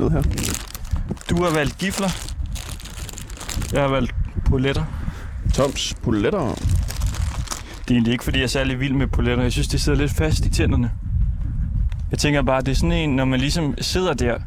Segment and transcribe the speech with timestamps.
[0.00, 0.22] noget her.
[1.30, 2.08] Du har valgt gifler.
[3.72, 4.14] Jeg har valgt
[4.46, 4.84] poletter.
[5.54, 6.38] Toms poletter.
[6.38, 9.42] Det er egentlig ikke, fordi jeg er særlig vild med poletter.
[9.42, 10.90] Jeg synes, det sidder lidt fast i tænderne.
[12.10, 14.38] Jeg tænker bare, det er sådan en, når man ligesom sidder der,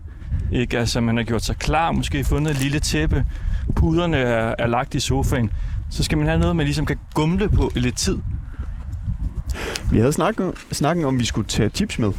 [0.52, 0.80] ikke?
[0.80, 3.26] Altså, man har gjort sig klar, måske fundet et lille tæppe,
[3.76, 5.52] puderne er, er lagt i sofaen,
[5.90, 8.18] så skal man have noget, man ligesom kan gumle på i lidt tid.
[9.92, 12.12] Vi havde snakket, snakken om, at vi skulle tage tips med.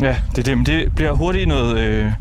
[0.00, 2.12] Ja, det er det, men det bliver hurtigt noget, øh,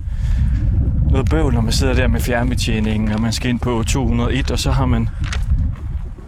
[1.09, 4.59] noget bøvl, når man sidder der med fjernbetjeningen, og man skal ind på 201, og
[4.59, 5.09] så har man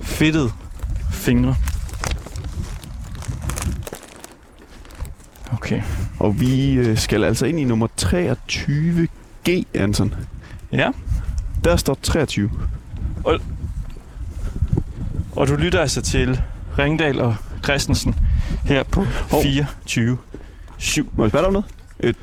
[0.01, 0.53] fedtet
[1.11, 1.55] fingre.
[5.53, 5.81] Okay.
[6.19, 10.13] Og vi øh, skal altså ind i nummer 23G, Anton.
[10.71, 10.89] Ja,
[11.63, 12.51] Der står 23.
[15.35, 16.41] og du lytter altså til
[16.79, 18.15] Ringdal og Christensen
[18.65, 19.43] her på Hov.
[19.43, 20.17] 24
[20.77, 21.13] 7.
[21.17, 22.15] Må jeg spørge dig om noget?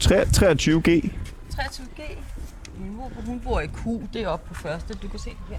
[0.00, 1.10] Tre- 23G.
[1.54, 2.02] 23G.
[2.78, 4.94] Min mor, hun bor i Q, det er oppe på første.
[4.94, 5.58] Du kan se det her.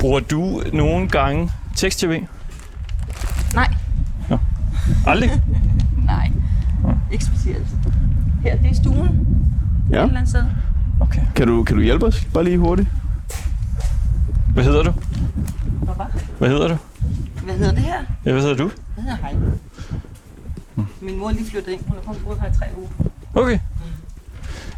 [0.00, 2.22] Bruger du nogle gange tekst-tv?
[3.54, 3.74] Nej,
[5.06, 5.30] Aldrig?
[6.04, 6.30] nej.
[7.12, 7.66] Ikke specielt.
[8.42, 8.98] Her, det er stuen.
[9.08, 9.16] Et
[9.90, 10.02] Ja.
[10.02, 10.44] eller andet sted.
[11.00, 11.22] Okay.
[11.36, 12.88] Kan du, kan du hjælpe os bare lige hurtigt?
[14.54, 14.90] Hvad hedder du?
[14.92, 15.94] Hvad?
[16.38, 16.76] Hvad hedder du?
[17.44, 17.98] Hvad hedder det her?
[18.24, 18.70] Ja, hvad hedder du?
[18.96, 19.40] Jeg hedder Heidi.
[21.04, 21.80] Min mor lige flyttet ind.
[21.86, 22.88] Hun har kun boet her i tre uger.
[23.34, 23.58] Okay.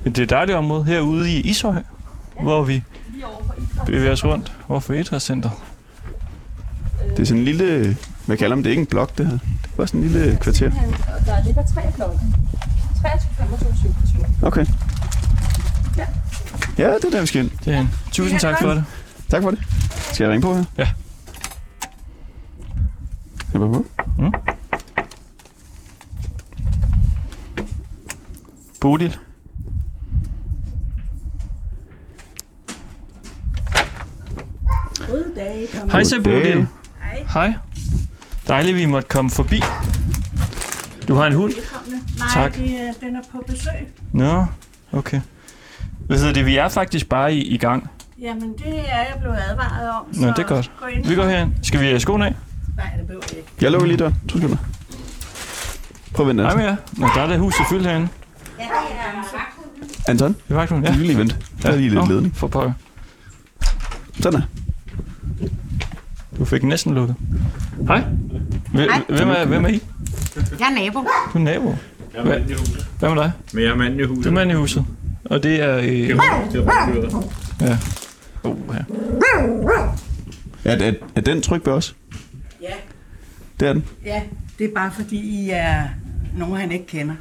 [0.05, 1.83] Det er et dejligt område herude i Ishøj,
[2.43, 2.83] hvor vi
[3.87, 5.51] bevæger os rundt over for Idrætscenter.
[7.11, 7.97] Det er sådan en lille...
[8.27, 8.71] Hvad kalder man det?
[8.71, 9.33] Ikke en blok, det her.
[9.33, 10.71] Det er bare sådan en lille kvarter.
[10.71, 12.19] Der ligger tre blokke.
[13.01, 14.27] 23, 25, 27.
[14.43, 14.67] Okay.
[15.97, 16.07] Ja.
[16.79, 17.51] Ja, det er der, vi skal ind.
[17.65, 17.91] Det er en.
[18.13, 18.85] Tusind tak for det.
[19.31, 19.59] Tak for det.
[20.13, 20.65] Skal jeg ringe på her?
[20.79, 20.89] Ja.
[23.53, 23.85] Jeg var på.
[28.87, 29.19] Bodil.
[35.11, 35.69] Goddag.
[35.93, 36.21] Hej så.
[36.25, 36.67] Bodil.
[37.03, 37.27] Hej.
[37.35, 37.53] Hej.
[38.49, 39.63] Dejligt, vi måtte komme forbi.
[41.09, 41.53] Du har en hund?
[42.19, 42.55] Nej, Tak.
[42.57, 43.73] Det, er- den er på besøg.
[44.13, 44.45] Nå,
[44.93, 45.21] okay.
[46.07, 46.47] Hvad hedder det?
[46.47, 47.91] Vi er faktisk bare i, i gang.
[48.21, 50.05] Jamen, det er jeg blevet advaret om.
[50.13, 50.71] Nå, det er godt.
[50.81, 51.07] Gå ind.
[51.07, 51.53] Vi går herind.
[51.63, 52.35] Skal vi have skoene af?
[52.77, 53.49] Nej, det behøver jeg ikke.
[53.61, 54.15] Jeg lukker lige døren.
[54.29, 54.57] To sekunder.
[56.15, 56.77] Prøv at vente, Nej, men ja.
[56.93, 58.09] Nå, der er det huset fyldt herinde.
[58.59, 58.71] Ja, det
[60.07, 60.85] er Anton, Det var ikke nogen.
[60.85, 60.97] du Ja.
[60.99, 61.37] vil lige vente.
[61.63, 62.37] Der er lige lidt Nå, ledning.
[62.37, 62.73] For pokker.
[64.21, 64.45] Sådan er.
[66.39, 67.17] Du fik næsten lukket.
[67.87, 68.01] Hej.
[68.73, 69.83] Hvem, hvem, er, hvem er I?
[70.37, 71.01] Jeg er nabo.
[71.33, 71.75] Du er nabo.
[72.15, 72.87] Jeg er manden i huset.
[72.99, 73.33] Hvad med dig?
[73.53, 74.25] Men jeg er manden i huset.
[74.25, 74.85] Du er mand i huset.
[75.25, 75.77] Og det er...
[75.77, 77.79] Øh, Det er til at
[78.45, 78.85] oh, ja.
[80.65, 81.97] Er, er, er den tryg ved os?
[82.63, 82.67] Ja,
[83.61, 83.85] Det er den.
[84.05, 84.23] ja.
[84.59, 85.83] Det er bare fordi, I er
[86.39, 87.15] nogen, han ikke kender.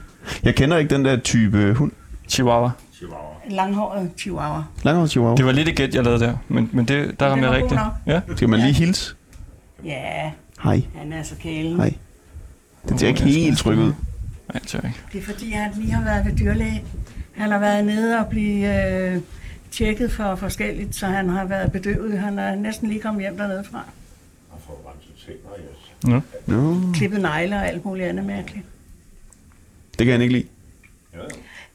[0.45, 1.91] Jeg kender ikke den der type hund.
[2.27, 2.69] Chihuahua.
[2.93, 3.35] Chihuahua.
[3.49, 4.63] Langhåret chihuahua.
[4.83, 5.37] Langhåret chihuahua.
[5.37, 6.37] Det var lidt et gæt, jeg lavede der.
[6.47, 7.81] Men, men det, der Den ramte jeg rigtigt.
[8.05, 8.21] Ja.
[8.35, 9.15] Skal man lige hilse?
[9.85, 10.31] Ja,
[10.63, 10.81] Hej.
[10.95, 11.75] han er så kælen.
[11.75, 11.93] Hej.
[12.89, 13.93] Den ser ikke helt tryg ud.
[14.53, 14.95] Nej, det ikke.
[15.13, 16.83] Det er fordi, han lige har været ved dyrlæge.
[17.35, 19.21] Han har været nede og blive øh,
[19.71, 22.19] tjekket for forskelligt, så han har været bedøvet.
[22.19, 23.83] Han er næsten lige kommet hjem dernede fra.
[24.51, 26.21] Og får renset tænder, yes.
[26.47, 26.55] Nå.
[26.61, 28.65] Nå, Klippet negle og alt muligt andet mærkeligt.
[29.99, 30.47] Det kan han ikke lide.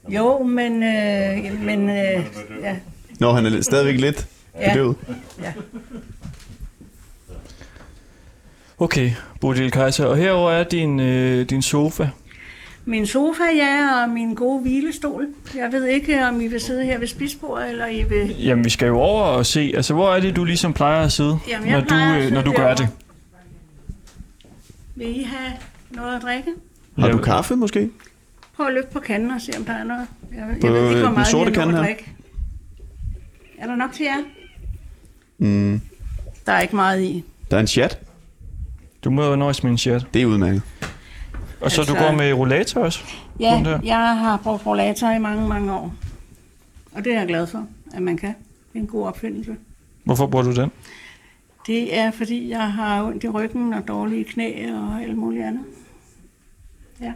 [0.09, 2.25] Jo, men, øh, men øh,
[2.61, 2.75] ja,
[3.19, 4.27] Nå, han er stadigvæk lidt
[4.69, 4.95] bedøvet.
[5.41, 5.53] ja.
[8.77, 9.11] Okay,
[9.41, 10.05] Bodil Kaiser.
[10.05, 12.09] Og herover er din, øh, din sofa.
[12.85, 15.27] Min sofa, ja, og min gode hvilestol.
[15.55, 18.35] Jeg ved ikke, om I vil sidde her ved spisbordet, eller I vil...
[18.43, 19.73] Jamen, vi skal jo over og se.
[19.75, 22.33] Altså, hvor er det, du ligesom plejer at sidde, Jamen, jeg når du, øh, sidde
[22.33, 22.75] når du gør derovre.
[22.75, 22.87] det?
[24.95, 25.51] Vil I have
[25.91, 26.49] noget at drikke?
[26.99, 27.89] Har du kaffe måske?
[28.55, 30.07] Prøv at løfte på kanden og se, om der er noget.
[30.31, 31.83] Jeg, jeg ved ikke, hvor meget den sorte nået at her?
[31.83, 32.11] drikke.
[33.57, 34.23] Er der nok til jer?
[35.37, 35.81] Mm,
[36.45, 37.23] Der er ikke meget i.
[37.51, 37.99] der er en chat.
[39.03, 40.05] Du må jo nøjes med en chat.
[40.13, 40.61] Det er udmærket.
[41.61, 43.03] Og så Altså- du går med rollator også?
[43.39, 45.93] Ja, jeg har brugt rollator i mange, mange år.
[46.91, 48.29] Og det er jeg glad for, at man kan.
[48.73, 49.55] Det er en god opfindelse.
[50.03, 50.71] Hvorfor bruger du den?
[51.67, 55.63] Det er, fordi jeg har ondt i ryggen og dårlige knæ og alt muligt andet.
[57.01, 57.11] Ja.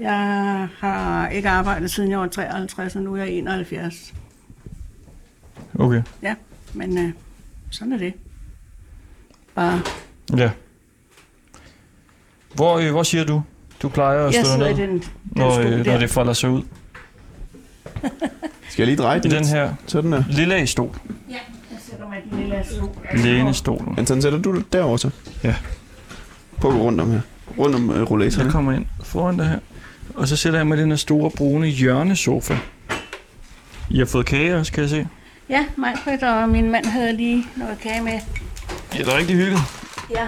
[0.00, 4.14] Jeg har ikke arbejdet siden jeg var 53, og nu er jeg 71.
[5.78, 6.02] Okay.
[6.22, 6.34] Ja,
[6.74, 7.12] men øh,
[7.70, 8.14] sådan er det.
[9.54, 9.80] Bare,
[10.36, 10.50] Ja.
[12.54, 13.42] Hvor, øh, hvor siger du?
[13.82, 15.02] Du plejer at jeg stå i ned, den, den
[15.36, 15.98] når, stol øh, når der.
[15.98, 16.62] det folder sig ud.
[18.68, 19.30] Skal jeg lige dreje I den?
[19.30, 19.48] den lidt?
[19.48, 20.24] her Sådan der.
[20.28, 20.90] lille stol.
[21.30, 21.34] Ja,
[21.70, 22.90] jeg sætter mig i den lille stol.
[23.14, 23.98] Lænestolen.
[23.98, 25.10] Anton, sætter du det derovre så?
[25.44, 25.54] Ja.
[26.58, 27.20] Prøv at gå rundt om her.
[27.58, 28.50] rundt om øh, Jeg rollatorerne.
[28.50, 29.58] kommer ind foran dig her.
[30.14, 32.56] Og så sætter jeg mig i den her store brune hjørnesofa.
[33.90, 35.06] I har fået kage også, kan jeg se.
[35.48, 38.12] Ja, mig, og min mand havde lige noget kage med.
[38.94, 39.60] Ja, det er rigtig hyggeligt.
[40.10, 40.26] Ja,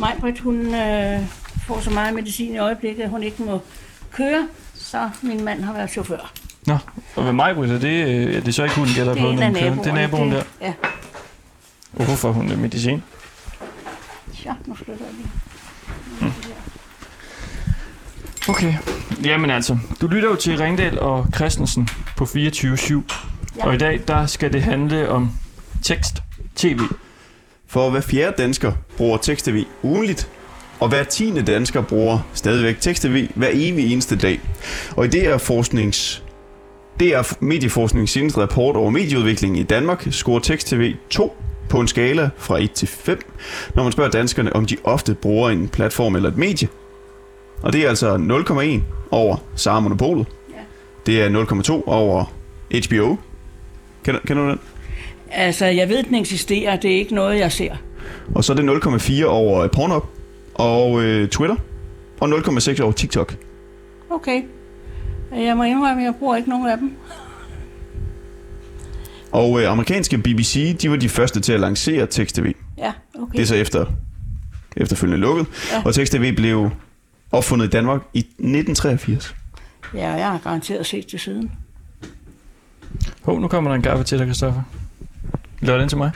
[0.00, 1.20] Majbrit, hun øh,
[1.66, 3.60] får så meget medicin i øjeblikket, at hun ikke må
[4.12, 6.32] køre, så min mand har været chauffør.
[6.66, 6.76] Nå,
[7.16, 9.20] og ved mig, Britta, det, øh, ja, det er så ikke hunden, der har Det
[9.20, 9.70] er fået en af nogen kører.
[9.70, 9.84] naboerne.
[9.84, 10.42] Det er naboen der.
[10.60, 10.72] Ja,
[11.92, 13.02] hvorfor får hun medicin?
[14.44, 15.30] ja nu flytter jeg lige.
[18.50, 18.74] Okay.
[19.24, 22.94] Jamen altså, du lytter jo til Ringdal og Christensen på 24-7.
[23.56, 23.66] Ja.
[23.66, 25.30] Og i dag, der skal det handle om
[25.82, 26.14] tekst,
[26.56, 26.78] tv.
[27.66, 30.28] For hver fjerde dansker bruger tekst-tv ugenligt,
[30.80, 34.40] og hver tiende dansker bruger stadigvæk tekst-tv hver evig eneste dag.
[34.96, 36.22] Og i DR Forsknings
[37.00, 41.36] det er Medieforskningens seneste rapport over medieudviklingen i Danmark scorer tekst-tv 2
[41.68, 43.20] på en skala fra 1 til 5,
[43.74, 46.68] når man spørger danskerne, om de ofte bruger en platform eller et medie.
[47.62, 48.80] Og det er altså 0,1
[49.10, 50.26] over Sara Monopolet.
[50.50, 50.54] Ja.
[51.06, 52.24] Det er 0,2 over
[52.88, 53.16] HBO.
[54.04, 54.58] Kender, kender du den?
[55.30, 56.76] Altså, jeg ved, den eksisterer.
[56.76, 57.74] Det er ikke noget, jeg ser.
[58.34, 60.04] Og så er det 0,4 over Pornhub
[60.54, 61.56] og øh, Twitter.
[62.20, 63.36] Og 0,6 over TikTok.
[64.10, 64.42] Okay.
[65.36, 66.92] Jeg må indrømme, at jeg bruger ikke nogen af dem.
[69.32, 72.54] Og øh, amerikanske BBC, de var de første til at lancere tekst-tv.
[72.78, 73.32] Ja, okay.
[73.32, 73.86] Det er så efter,
[74.76, 75.46] efterfølgende lukket.
[75.72, 75.82] Ja.
[75.84, 76.70] Og tekst-tv blev
[77.32, 79.34] opfundet i Danmark i 1983.
[79.94, 81.52] Ja, jeg har garanteret set det siden.
[83.22, 84.62] Hov, nu kommer der en gaffe til dig, Christoffer.
[85.60, 86.10] Laver den til mig?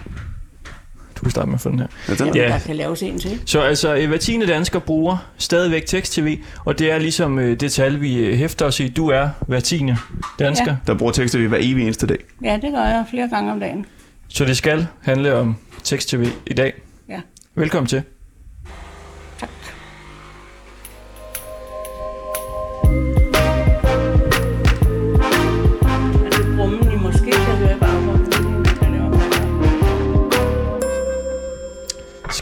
[1.16, 1.86] Du kan starte med at få den her.
[2.08, 2.48] Ja, den er- Ja.
[2.48, 3.40] der kan laves en til.
[3.46, 7.72] Så altså, øh, hver tiende dansker bruger stadigvæk tekst-tv, og det er ligesom øh, det
[7.72, 8.88] tal, vi øh, hæfter os i.
[8.88, 9.96] Du er hver tiende
[10.38, 10.76] dansker, ja.
[10.86, 12.18] Der bruger tekst-tv hver evig eneste dag.
[12.44, 13.86] Ja, det gør jeg flere gange om dagen.
[14.28, 16.72] så det skal handle om tekst-tv i dag.
[17.08, 17.20] Ja.
[17.54, 18.02] Velkommen til.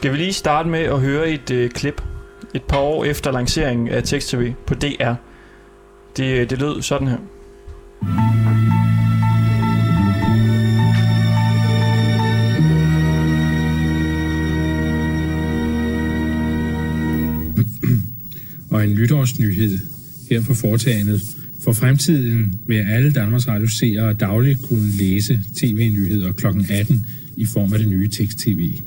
[0.02, 2.02] Skal vi lige starte med at høre et øh, klip
[2.54, 5.14] et par år efter lanceringen af tekst-tv på DR.
[6.16, 7.16] Det, øh, det lød sådan her.
[18.70, 19.78] og en nytårsnyhed
[20.31, 21.20] her på foretagendet.
[21.64, 26.46] For fremtiden vil alle Danmarks Radio seere dagligt kunne læse tv-nyheder kl.
[26.70, 27.06] 18
[27.37, 28.81] i form af det nye tekst-tv.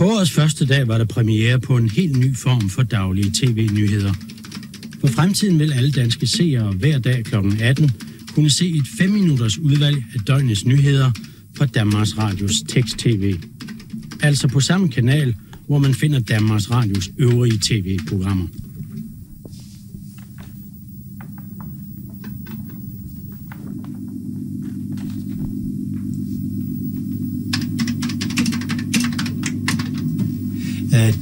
[0.00, 4.12] På årets første dag var der premiere på en helt ny form for daglige tv-nyheder.
[5.00, 7.34] For fremtiden vil alle danske seere hver dag kl.
[7.60, 7.90] 18
[8.34, 11.10] kunne se et 5 minutters udvalg af døgnets nyheder
[11.56, 13.34] fra Danmarks Radios tekst-tv.
[14.22, 15.34] Altså på samme kanal,
[15.66, 18.46] hvor man finder Danmarks Radios øvrige tv-programmer.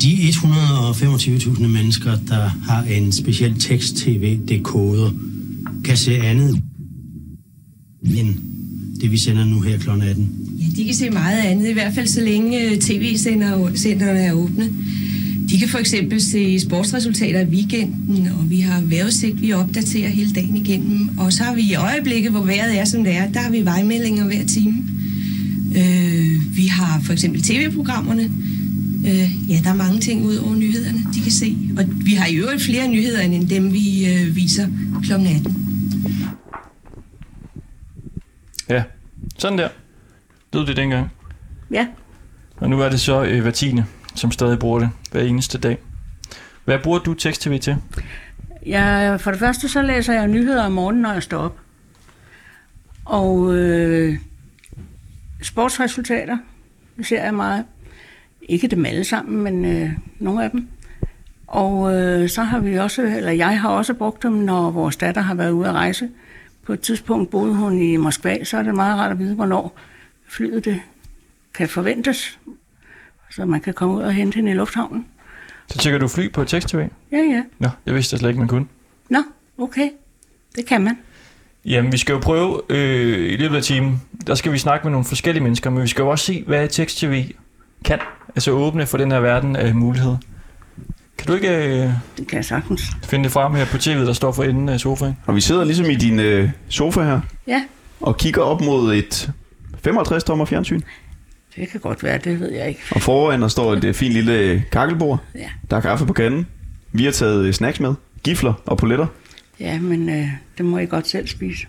[0.08, 5.10] De 125.000 mennesker, der har en speciel tekst-tv-dekoder,
[5.84, 6.62] kan se andet
[8.04, 8.34] end
[9.00, 9.90] det, vi sender nu her kl.
[9.90, 10.30] 18.
[10.58, 14.72] Ja, de kan se meget andet, i hvert fald så længe øh, tv-centerne er åbne.
[15.50, 20.32] De kan for eksempel se sportsresultater i weekenden, og vi har vejrudsigt, vi opdaterer hele
[20.32, 21.10] dagen igennem.
[21.18, 23.64] Og så har vi i øjeblikket, hvor vejret er, som det er, der har vi
[23.64, 24.84] vejmeldinger hver time.
[25.76, 28.30] Øh, vi har for eksempel tv-programmerne.
[29.07, 31.57] Øh, ja, der er mange ting ud over nyhederne, de kan se.
[31.78, 34.67] Og vi har i øvrigt flere nyheder, end dem vi øh, viser
[35.05, 35.12] kl.
[35.12, 35.55] 18.
[38.69, 38.83] Ja,
[39.38, 39.69] sådan der.
[40.52, 41.11] Lød det dengang.
[41.71, 41.87] Ja,
[42.57, 45.78] Og nu er det så øh, hver tiende, som stadig bruger det hver eneste dag.
[46.64, 47.76] Hvad bruger du tekst-tv til?
[48.67, 51.61] jeg, for det første så læser jeg nyheder om morgenen, når jeg står op.
[53.05, 54.19] Og øh,
[55.43, 56.38] sportsresultater,
[56.97, 57.64] det ser jeg meget.
[58.49, 60.69] Ikke dem alle sammen, men øh, nogle af dem.
[61.47, 65.21] Og øh, så har vi også, eller jeg har også brugt dem, når vores datter
[65.21, 66.09] har været ude at rejse.
[66.67, 69.78] På et tidspunkt boede hun i Moskva, så er det meget rart at vide, hvornår
[70.28, 70.81] flyet det
[71.55, 72.38] kan forventes.
[73.31, 75.07] Så man kan komme ud og hente hende i lufthavnen.
[75.69, 76.78] Så tjekker du fly på tekst-tv?
[77.12, 77.43] Ja, ja.
[77.59, 78.67] Nå, det vidste jeg slet ikke, man kunne.
[79.09, 79.19] Nå,
[79.59, 79.90] okay.
[80.57, 80.99] Det kan man.
[81.64, 84.90] Jamen, vi skal jo prøve øh, i løbet af timen, der skal vi snakke med
[84.90, 87.25] nogle forskellige mennesker, men vi skal jo også se, hvad tekst-tv
[87.85, 87.99] kan.
[88.37, 90.16] Altså åbne for den her verden af muligheder.
[91.18, 92.82] Kan du ikke øh, Det kan jeg sagtens.
[93.04, 95.16] finde det frem her på tv'et, der står for enden af sofaen?
[95.26, 97.62] Og vi sidder ligesom i din øh, sofa her Ja,
[98.00, 99.30] og kigger op mod et
[99.85, 100.80] 55 tommer fjernsyn.
[101.56, 102.80] Det kan godt være, det ved jeg ikke.
[102.90, 105.18] Og foran der står et øh, fint lille kakkelbord.
[105.35, 105.49] Ja.
[105.70, 106.47] Der er kaffe på kanden.
[106.92, 107.94] Vi har taget øh, snacks med.
[108.23, 109.06] Gifler og poletter.
[109.61, 111.66] Ja, men øh, det må I godt selv spise.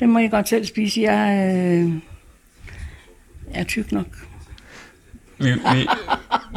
[0.00, 1.00] Det må I godt selv spise.
[1.00, 1.92] Jeg øh,
[3.56, 4.06] er tyk nok.
[5.38, 5.88] Vi, vi,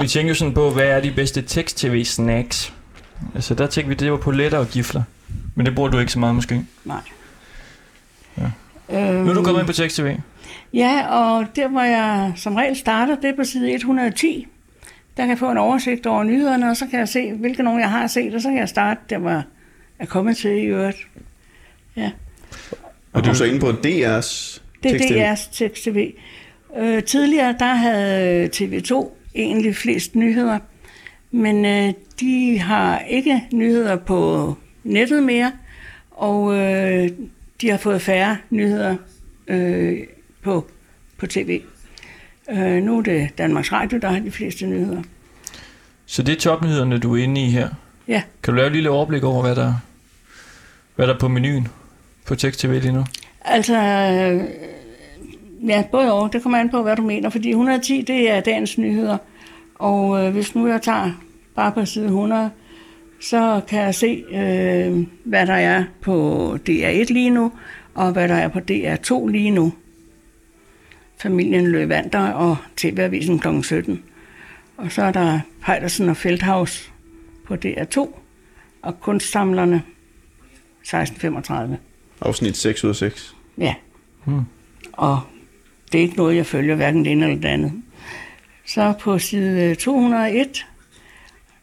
[0.01, 2.73] vi tænker jo sådan på, hvad er de bedste tekst-tv-snacks?
[3.35, 5.03] Altså, der tænker vi, det var poletter og gifler.
[5.55, 6.65] Men det bruger du ikke så meget, måske.
[6.85, 7.01] Nej.
[8.37, 8.43] Ja.
[9.09, 10.15] Øhm, Nu er du kommet ind på tekst-tv.
[10.73, 14.47] Ja, og der hvor jeg som regel starter, det er på side 110.
[15.17, 17.81] Der kan jeg få en oversigt over nyhederne, og så kan jeg se, hvilke nogle
[17.81, 19.43] jeg har set, og så kan jeg starte der, hvor jeg
[19.99, 20.97] er kommet til i øvrigt.
[23.13, 26.13] Og du er så inde på DR's Det er DR's tekst-tv.
[26.77, 30.59] Øh, tidligere, der havde TV2 egentlig flest nyheder,
[31.31, 35.51] men øh, de har ikke nyheder på nettet mere,
[36.11, 37.09] og øh,
[37.61, 38.95] de har fået færre nyheder
[39.47, 39.97] øh,
[40.41, 40.67] på,
[41.17, 41.61] på tv.
[42.51, 45.01] Øh, nu er det Danmarks Radio, der har de fleste nyheder.
[46.05, 47.69] Så det er topnyhederne, du er inde i her.
[48.07, 48.21] Ja.
[48.43, 49.73] Kan du lave et lille overblik over, hvad der,
[50.95, 51.67] hvad der er på menuen
[52.25, 53.05] på tekst-tv lige nu?
[53.41, 54.43] Altså, øh,
[55.67, 56.33] ja, både og.
[56.33, 59.17] Det kommer an på, hvad du mener, fordi 110, det er dagens nyheder.
[59.75, 61.11] Og øh, hvis nu jeg tager
[61.55, 62.51] bare på side 100,
[63.21, 67.51] så kan jeg se, øh, hvad der er på DR1 lige nu,
[67.93, 69.73] og hvad der er på DR2 lige nu.
[71.17, 73.47] Familien Løvander og TV-avisen kl.
[73.61, 74.03] 17.
[74.77, 76.91] Og så er der Pejdersen og Feldhaus
[77.45, 78.19] på DR2,
[78.81, 79.83] og Kunstsamlerne
[80.87, 81.53] 16.35.
[82.21, 83.35] Afsnit 6 ud af 6.
[83.57, 83.75] Ja.
[84.25, 84.41] Hmm.
[84.93, 85.21] Og
[85.91, 87.73] det er ikke noget, jeg følger, hverken det ene eller det andet.
[88.65, 90.65] Så på side 201,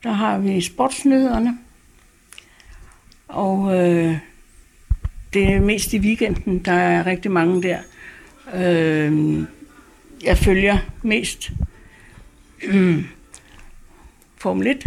[0.02, 1.58] der har vi sportsnyhederne.
[3.28, 4.18] Og øh,
[5.32, 7.78] det er mest i weekenden, der er rigtig mange der.
[8.54, 9.42] Øh,
[10.24, 11.50] jeg følger mest
[12.62, 13.04] øh,
[14.38, 14.86] Formel 1.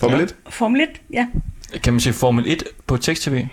[0.00, 0.36] Formel 1.
[0.48, 1.26] Formel 1, ja.
[1.82, 3.46] Kan man se Formel 1 på tekst-tv?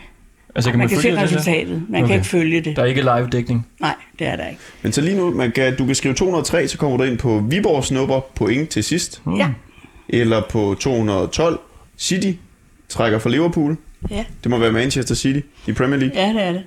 [0.55, 1.24] Altså, kan man, man kan se følge der?
[1.24, 1.84] resultatet.
[1.89, 2.08] Man Okay.
[2.08, 2.75] kan ikke følge det.
[2.75, 3.67] Der er ikke live-dækning.
[3.79, 4.62] Nej, det er der ikke.
[4.81, 7.43] Men så lige nu, man kan, du kan skrive 203, så kommer du ind på
[7.50, 9.22] Viborg snupper point til sidst.
[9.25, 9.36] Mm.
[9.36, 9.50] Ja.
[10.10, 11.60] Eller på 212
[11.98, 12.31] City
[12.89, 13.77] trækker for Liverpool.
[14.10, 14.25] Ja.
[14.43, 16.17] Det må være Manchester City i Premier League.
[16.22, 16.63] Ja, det er det.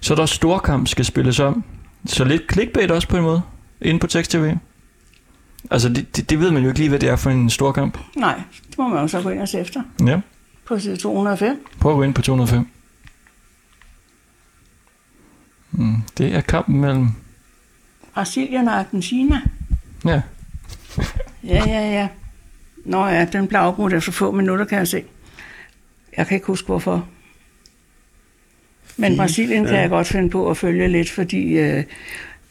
[0.00, 1.64] Så er der storkamp skal spilles om.
[2.06, 3.42] Så lidt clickbait også på en måde,
[3.82, 4.52] inde på tekst-tv.
[5.70, 7.98] Altså, det, det, det ved man jo ikke lige, hvad det er for en storkamp.
[8.16, 8.34] Nej,
[8.70, 10.20] det må man jo så gå ind og se efter Ja,
[10.66, 11.66] på side 205.
[11.80, 12.66] prøv at gå ind på 205.
[15.78, 17.08] Mm, det er kampen mellem...
[18.14, 19.40] Brasilien og Argentina.
[20.04, 20.20] Ja,
[21.44, 22.08] Ja, ja, ja.
[22.84, 25.02] Nå ja, den blev afbrudt efter få minutter, kan jeg se.
[26.16, 27.08] Jeg kan ikke huske, hvorfor.
[28.96, 31.84] Men Fint, Brasilien kan jeg godt finde på at følge lidt, fordi øh,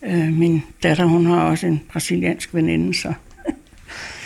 [0.04, 3.14] øh, min datter, hun har også en brasiliansk veninde, så...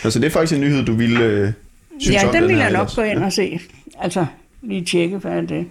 [0.04, 1.54] Altså, det er faktisk en nyhed, du ville øh,
[2.00, 2.34] synes ja, om.
[2.34, 3.25] den vil her jeg nok gå ind Ja.
[3.25, 3.60] og se.
[4.00, 4.25] Altså,
[4.62, 5.68] lige tjekke, hvad er det.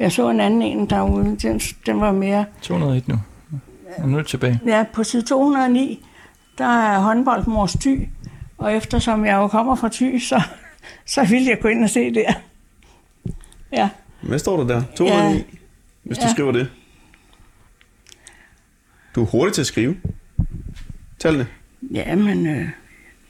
[0.00, 3.14] Jeg så en anden en derude, den, den var mere 201 nu.
[3.98, 4.60] Og nu er det tilbage.
[4.66, 6.04] Ja, på side 209,
[6.58, 8.08] der er håndbold Mors Thy,
[8.58, 10.42] og eftersom jeg jo kommer fra Thy, så,
[11.14, 12.32] så vil jeg gå ind og se der.
[13.72, 13.88] Ja,
[14.22, 14.82] Hvad står der der?
[14.96, 15.42] 209, Ja.
[16.02, 16.32] hvis du Ja.
[16.32, 16.70] skriver det.
[19.14, 19.96] Du er hurtig til at skrive.
[21.18, 21.46] Tallene.
[21.94, 22.68] ja men øh,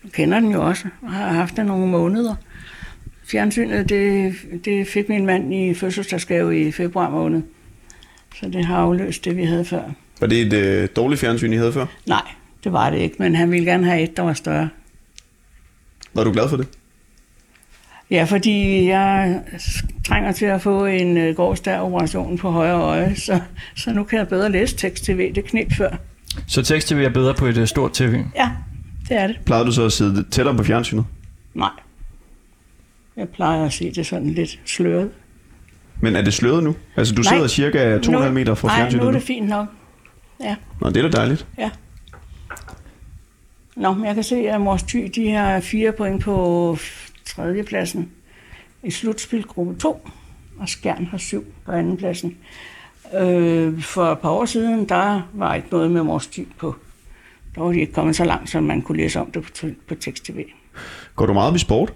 [0.02, 2.34] du kender den jo også, og har haft den nogle måneder.
[3.30, 4.34] Fjernsynet, det,
[4.64, 7.42] det fik min mand i fødselsdagsgave i februar måned.
[8.34, 9.82] Så det har afløst det, vi havde før.
[10.20, 11.86] Var det et øh, dårligt fjernsyn, I havde før?
[12.06, 12.22] Nej,
[12.64, 14.68] det var det ikke, men han ville gerne have et, der var større.
[16.14, 16.68] Var du glad for det?
[18.10, 19.40] Ja, fordi jeg
[20.06, 23.40] trænger til at få en øh, gårdsdag-operation på højre øje, så,
[23.76, 25.32] så nu kan jeg bedre læse tekst-tv.
[25.34, 25.96] Det knep før.
[26.46, 28.14] Så tekst-tv er bedre på et uh, stort tv.
[28.36, 28.50] Ja,
[29.08, 29.40] det er det.
[29.46, 31.04] Plejede du så at sidde tættere på fjernsynet?
[31.54, 31.70] Nej.
[33.20, 35.10] Jeg plejer at se det sådan lidt sløret.
[36.02, 36.74] Men er det sløret nu?
[36.96, 37.32] Altså, du Nej.
[37.34, 39.66] sidder cirka 2,5 Nu- meter fra Nej, fjernsynet nu er det fint nok.
[40.80, 41.46] Nå, det er da dejligt.
[43.76, 46.76] Nå, men jeg kan se, at Mors Thy, de har fire point på
[47.24, 48.10] tredjepladsen
[48.82, 50.08] i slutspil gruppe 2,
[50.58, 52.36] og Skjern har syv på andenpladsen.
[53.20, 56.76] Øh, for et par år siden, der var ikke noget med Mors Thy på.
[57.54, 59.94] Der var de ikke kommet så langt, som man kunne læse om det på, på
[59.94, 60.44] tekst-tv.
[61.16, 61.92] Går du meget op i sport?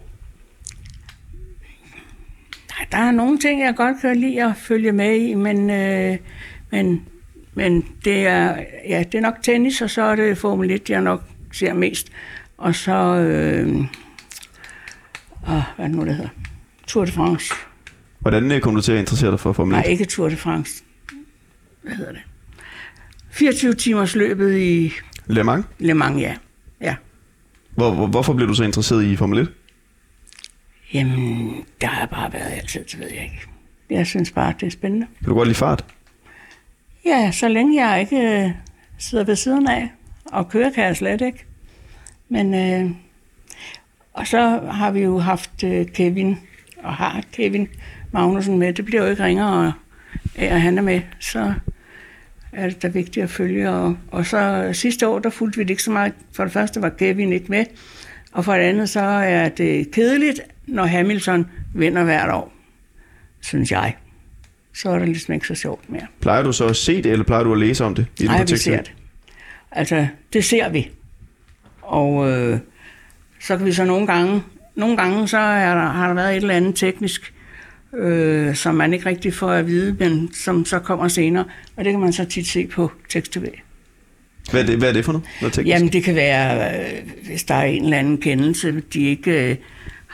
[2.93, 6.19] Der er nogle ting, jeg godt kan lide at følge med i, men, øh,
[6.71, 7.03] men,
[7.55, 8.57] men det, er,
[8.89, 12.09] ja, det er nok tennis, og så er det Formel 1, jeg nok ser mest.
[12.59, 13.67] Og så, øh,
[15.49, 16.31] åh, hvad er det nu, det hedder?
[16.87, 17.55] Tour de France.
[18.19, 19.81] Hvordan øh, kom du til at interessere dig for Formel 1?
[19.81, 20.83] Nej, ikke Tour de France.
[21.83, 22.23] hvad hedder det,
[23.31, 24.93] 24 timers løbet i
[25.27, 25.67] Le Mans.
[25.79, 26.35] Le Mans, ja.
[26.81, 26.97] ja.
[27.75, 29.49] Hvor, hvor, hvorfor blev du så interesseret i Formel 1?
[30.95, 33.41] Jamen, der har jeg bare været altid, det ved jeg ikke.
[33.91, 35.07] Jeg synes bare, det er spændende.
[35.19, 35.85] Kan du godt lide fart?
[37.05, 38.51] Ja, så længe jeg ikke øh,
[38.99, 39.91] sidder ved siden af,
[40.25, 41.45] og kører kan jeg slet ikke.
[42.29, 42.91] Men, øh,
[44.13, 46.39] og så har vi jo haft øh, Kevin,
[46.83, 47.69] og har Kevin
[48.13, 48.73] Magnussen med.
[48.73, 49.73] Det bliver jo ikke ringere
[50.37, 51.01] af, at han er med.
[51.21, 51.55] Så
[52.53, 53.71] er det da vigtigt at følge.
[53.71, 56.13] Og, og så sidste år, der fulgte vi det ikke så meget.
[56.33, 57.65] For det første var Kevin ikke med,
[58.33, 62.53] og for det andet, så er det kedeligt, når Hamilton vinder hvert år,
[63.41, 63.97] synes jeg.
[64.75, 66.07] Så er det ligesom ikke så sjovt mere.
[66.21, 68.07] Plejer du så at se det, eller plejer du at læse om det?
[68.21, 68.93] i Nej, vi ser det.
[69.73, 70.91] Altså, det ser vi.
[71.83, 72.59] Og øh,
[73.41, 74.43] så kan vi så nogle gange,
[74.75, 77.35] nogle gange så er der, har der været et eller andet teknisk,
[77.97, 81.45] øh, som man ikke rigtig får at vide, men som så kommer senere.
[81.77, 83.47] Og det kan man så tit se på tekst-tv.
[84.51, 85.29] Hvad er det, hvad er det for noget?
[85.41, 85.75] noget teknisk?
[85.75, 89.57] Jamen, det kan være, øh, hvis der er en eller anden kendelse, de ikke øh,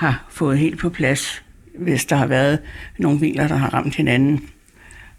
[0.00, 1.42] har fået helt på plads.
[1.78, 2.58] Hvis der har været
[2.98, 4.48] nogle biler, der har ramt hinanden,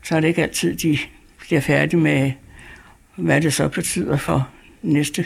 [0.04, 0.98] så er det ikke altid, de
[1.40, 2.32] bliver færdige med,
[3.16, 4.50] hvad det så betyder for
[4.82, 5.26] næste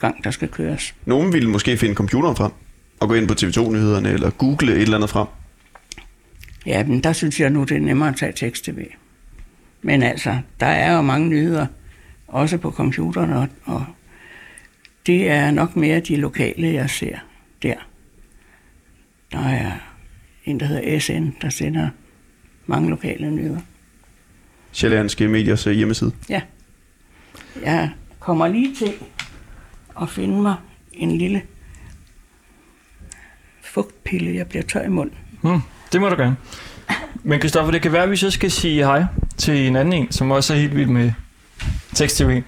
[0.00, 0.94] gang, der skal køres.
[1.04, 2.52] Nogen ville måske finde computeren frem,
[3.00, 5.26] og gå ind på TV2-nyhederne, eller google et eller andet frem.
[6.66, 8.86] Ja, men der synes jeg nu, det er nemmere at tage tekst-tv.
[9.82, 11.66] Men altså, der er jo mange nyheder,
[12.28, 13.84] også på computeren, og, og
[15.06, 17.18] det er nok mere de lokale, jeg ser
[17.62, 17.87] der.
[19.32, 19.72] Der er
[20.44, 21.88] en, der hedder SN, der sender
[22.66, 23.60] mange lokale nyheder.
[24.72, 26.12] Sjællandske Mediers øh, hjemmeside.
[26.28, 26.42] Ja.
[27.62, 28.92] Jeg kommer lige til
[30.02, 30.54] at finde mig
[30.92, 31.42] en lille
[33.62, 35.16] fugtpille, jeg bliver tør i munden.
[35.42, 35.60] Hmm,
[35.92, 36.36] det må du gerne.
[37.22, 39.04] Men Kristoffer, det kan være, at vi så skal sige hej
[39.36, 41.12] til en anden en, som også er helt vild med
[41.94, 42.42] tekst-tv.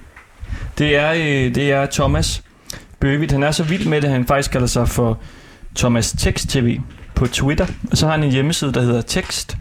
[0.79, 2.45] Det er, øh, det er Thomas
[3.01, 3.33] Bøvit.
[3.33, 5.21] Han er så vild med det, at han faktisk kalder sig for
[5.77, 6.79] Thomas Tekst TV
[7.15, 7.67] på Twitter.
[7.91, 9.55] Og så har han en hjemmeside, der hedder tekst-tv.dk.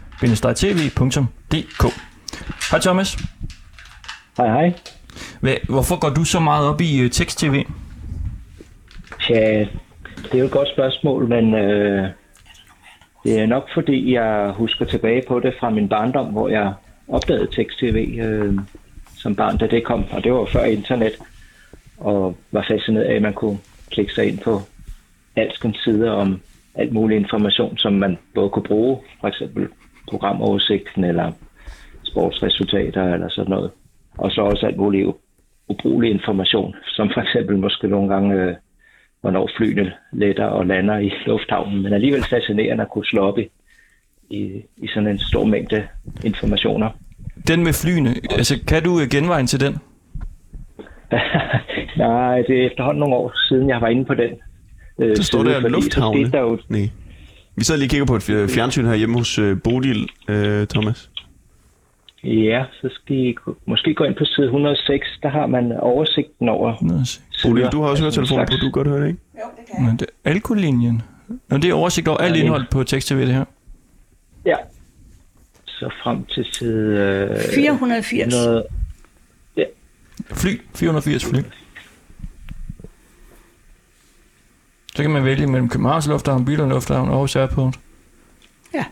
[2.70, 3.18] Hej Thomas.
[4.36, 4.72] Hej, hej.
[5.40, 7.64] Hvad, hvorfor går du så meget op i øh, tekst-tv?
[9.30, 9.66] Ja,
[10.22, 12.08] det er jo et godt spørgsmål, men øh,
[13.24, 16.72] det er nok fordi, jeg husker tilbage på det fra min barndom, hvor jeg
[17.08, 18.58] opdagede tekst-tv øh,
[19.16, 20.04] som barn, da det kom.
[20.10, 21.12] Og det var før internet,
[21.98, 23.58] og var fascineret af, at man kunne
[23.90, 24.62] klikke sig ind på
[25.36, 26.40] alskens sider om
[26.74, 29.68] alt mulig information, som man både kunne bruge, for eksempel
[30.08, 31.32] programoversigten eller
[32.02, 33.70] sportsresultater eller sådan noget.
[34.18, 35.08] Og så også alt muligt
[35.68, 38.54] ubrugelig information, som for eksempel måske nogle gange, øh,
[39.20, 43.48] hvornår flyene letter og lander i lufthavnen, men alligevel fascinerende at kunne slå op i,
[44.30, 45.88] i, i sådan en stor mængde
[46.24, 46.90] informationer.
[47.48, 49.78] Den med flyene, altså kan du øh, genvejen til den?
[52.06, 54.30] Nej, det er efterhånden nogle år siden, jeg var inde på den.
[55.00, 56.30] Øh, Der står der så lufthavne.
[56.30, 56.88] Der jo, Nej.
[57.56, 60.66] Vi sidder lige og kigger på et fj- fjernsyn her hjemme hos øh, Bodil, øh,
[60.66, 61.10] Thomas.
[62.24, 63.34] ja, så skal I
[63.66, 67.20] måske gå ind på side 106, der har man oversigten over Nå, se.
[67.48, 69.20] Bodil, du har også Altså en høretelefoner på, slags- du kan godt høre det, ikke?
[69.86, 71.02] Men det er alkolinjen.
[71.48, 73.44] Nå, det er oversigt over alt Ja, indhold på tekst-tv, det her.
[74.46, 74.54] Ja.
[75.66, 76.96] Så frem til side...
[77.48, 78.34] Øh, 480.
[78.34, 78.64] 100,
[80.34, 81.38] Fly, 480 fly.
[85.00, 87.78] Så kan man vælge mellem Københavns Lufthavn, Billund Lufthavn og Aarhus Airport.
[88.74, 88.84] Ja.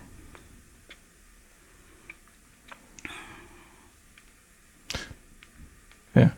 [6.16, 6.28] Ja.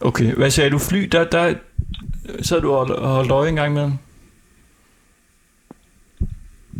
[0.00, 0.78] Okay, hvad sagde du?
[0.78, 1.54] Fly, der, der
[2.42, 3.90] så du og holdt øje en gang med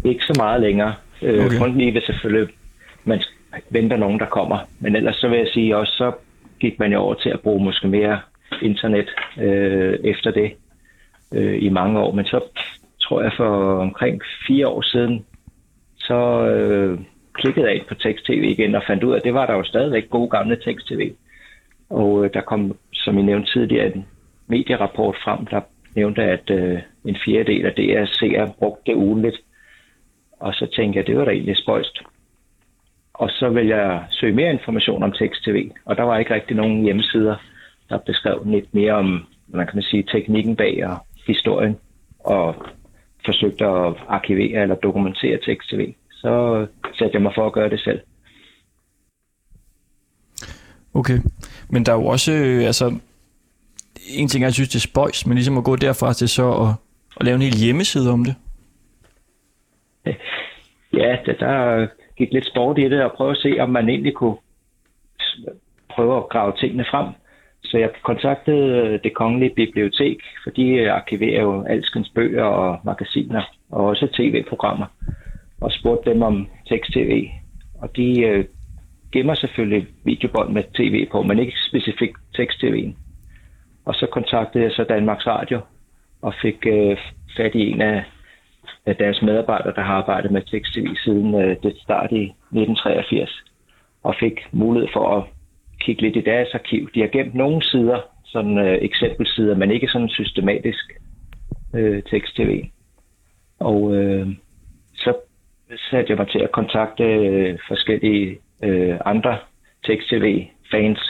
[0.05, 0.95] ikke så meget længere.
[1.23, 1.59] Øh, Okay.
[1.59, 2.55] Kun lige ved selvfølgelig,
[3.05, 3.23] man
[3.71, 4.59] venter nogen, der kommer.
[4.81, 6.13] Men ellers så vil jeg sige også, så
[6.61, 8.21] gik man jo over til at bruge måske mere
[8.63, 10.53] internet øh, efter det
[11.33, 12.13] øh, i mange år.
[12.13, 12.41] Men så
[13.03, 15.25] tror jeg for omkring fire år siden,
[15.97, 16.99] så øh,
[17.33, 19.65] klikkede jeg ind på tekst-tv igen og fandt ud af, at det var der jo
[19.65, 21.13] stadigvæk gode gamle tekst-tv.
[21.91, 24.07] Og øh, der kom, som I nævnte tidligere, en
[24.47, 25.61] medierapport frem, der
[25.97, 29.37] nævnte, at øh, en fjerdedel af DR's seere brugte det ugenligt.
[30.41, 31.99] Og så tænkte jeg, det var da egentlig spøjst.
[33.15, 36.83] Og så vil jeg søge mere information om tekst-tv, og der var ikke rigtig nogen
[36.83, 37.37] hjemmesider,
[37.89, 41.77] der beskrev lidt mere om, man kan man sige, teknikken bag og historien,
[42.19, 42.55] og
[43.25, 45.95] forsøgte at arkivere eller dokumentere tekst-tv.
[46.11, 46.67] Så
[46.99, 48.01] satte jeg mig for at gøre det selv.
[50.95, 51.19] Okay.
[51.69, 52.99] Men der er jo også, øh, altså,
[54.09, 56.69] en ting, jeg synes, det er spøjs, men ligesom at gå derfra til så at,
[57.17, 58.35] at lave en hel hjemmeside om det.
[60.97, 64.15] Ja, der, der gik lidt sport i det, og prøve at se, om man egentlig
[64.15, 64.37] kunne
[65.91, 67.07] prøve at grave tingene frem.
[67.65, 72.81] Så jeg kontaktede øh, det kongelige bibliotek, for de øh, arkiverer jo alskens bøger og
[72.85, 74.87] magasiner, og også tv-programmer,
[75.61, 77.29] og spurgte dem om tekst-tv.
[77.83, 78.45] Og de øh,
[79.13, 82.97] gemmer selvfølgelig videobånd med tv på, men ikke specifikt tekst-tv'en.
[83.85, 85.61] Og så kontaktede jeg så Danmarks Radio,
[86.23, 86.97] og fik øh,
[87.37, 88.05] fat i en af,
[88.87, 93.45] af deres medarbejdere, der har arbejdet med tekst-tv siden øh, det start i 1983,
[94.03, 95.25] og fik mulighed for at
[95.85, 96.91] kigge lidt i deres arkiv.
[96.95, 100.85] De har gemt nogle sider, sådan øh, eksempelsider, men ikke sådan systematisk
[101.75, 102.65] øh, tekst-tv.
[103.61, 104.27] Og øh,
[104.95, 105.15] så
[105.91, 109.39] satte jeg mig til at kontakte øh, forskellige øh, andre
[109.87, 111.01] tekst-tv-fans,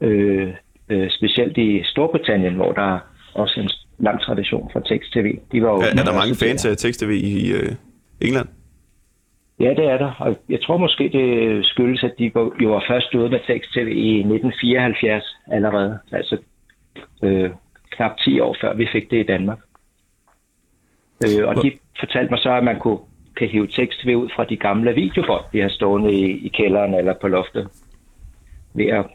[0.00, 0.48] øh,
[0.88, 2.98] øh, specielt i Storbritannien, hvor der er
[3.34, 5.38] også en lang tradition for tekst-tv.
[5.52, 7.72] De var jo Er, er der mange fans af tekst-tv i øh,
[8.20, 8.48] England?
[9.60, 10.12] Ja, det er der.
[10.18, 14.18] Og jeg tror måske, det skyldes, at de jo var først ude med tekst-tv i
[14.18, 15.98] 1974 allerede.
[16.12, 16.36] Altså
[17.22, 17.50] øh,
[17.90, 19.58] knap 10 år før vi fik det i Danmark.
[21.24, 22.98] Øh, og de fortalte mig så, at man kunne
[23.36, 27.14] kan hive tekst-tv ud fra de gamle videobånd, de har stående i, i kælderen eller
[27.20, 27.68] på loftet.
[28.74, 29.06] Ved at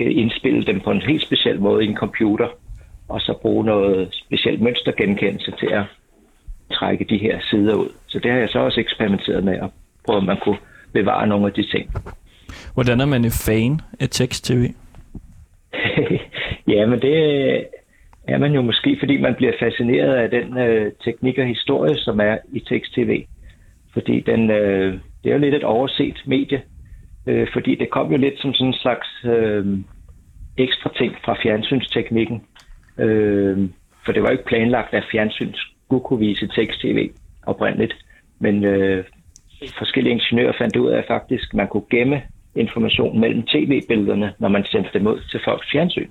[0.00, 2.48] øh, indspille dem på en helt speciel måde i en computer,
[3.08, 5.82] og så bruge noget specielt mønstergenkendelse til at
[6.72, 7.88] trække de her sider ud.
[8.06, 9.70] Så det har jeg så også eksperimenteret med at
[10.06, 10.58] prøve, om man kunne
[10.92, 11.90] bevare nogle af de ting.
[12.74, 14.62] Hvordan er man en fan af tekst-tv?
[16.74, 17.16] ja, men det
[18.28, 22.20] er man jo måske, fordi man bliver fascineret af den øh, teknik og historie, som
[22.20, 23.24] er i tekst-tv.
[23.92, 24.92] Fordi den, øh,
[25.24, 26.62] det er jo lidt et overset medie,
[27.26, 29.78] øh, fordi det kom jo lidt som sådan en slags øh,
[30.58, 32.42] ekstra ting fra fjernsynsteknikken.
[32.98, 33.68] Øh,
[34.04, 35.52] for det var jo ikke planlagt, at fjernsyn
[35.88, 37.10] skulle kunne vise tekst-tv
[37.46, 37.94] oprindeligt.
[38.40, 39.04] Men øh,
[39.78, 42.22] forskellige ingeniører fandt ud af, at faktisk man kunne gemme
[42.54, 46.10] information mellem tv-billederne, når man sendte dem ud til folks fjernsyn.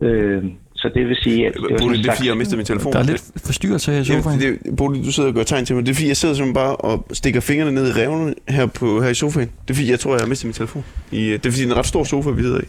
[0.00, 0.44] Øh,
[0.76, 2.92] så det vil sige, at det var Bodil, det er fordi, jeg mister min telefon.
[2.92, 4.40] Der er lidt forstyrrelse her i sofaen.
[4.40, 5.86] Ja, det, Bodil, du sidder og gør tegn til mig.
[5.86, 9.00] Det er fordi, jeg sidder simpelthen bare og stikker fingrene ned i revnerne her, på,
[9.02, 9.50] her i sofaen.
[9.62, 10.84] Det er fordi, jeg tror, jeg har mistet min telefon.
[11.12, 12.68] I, øh, det er fordi, det er en ret stor sofa, vi sidder i.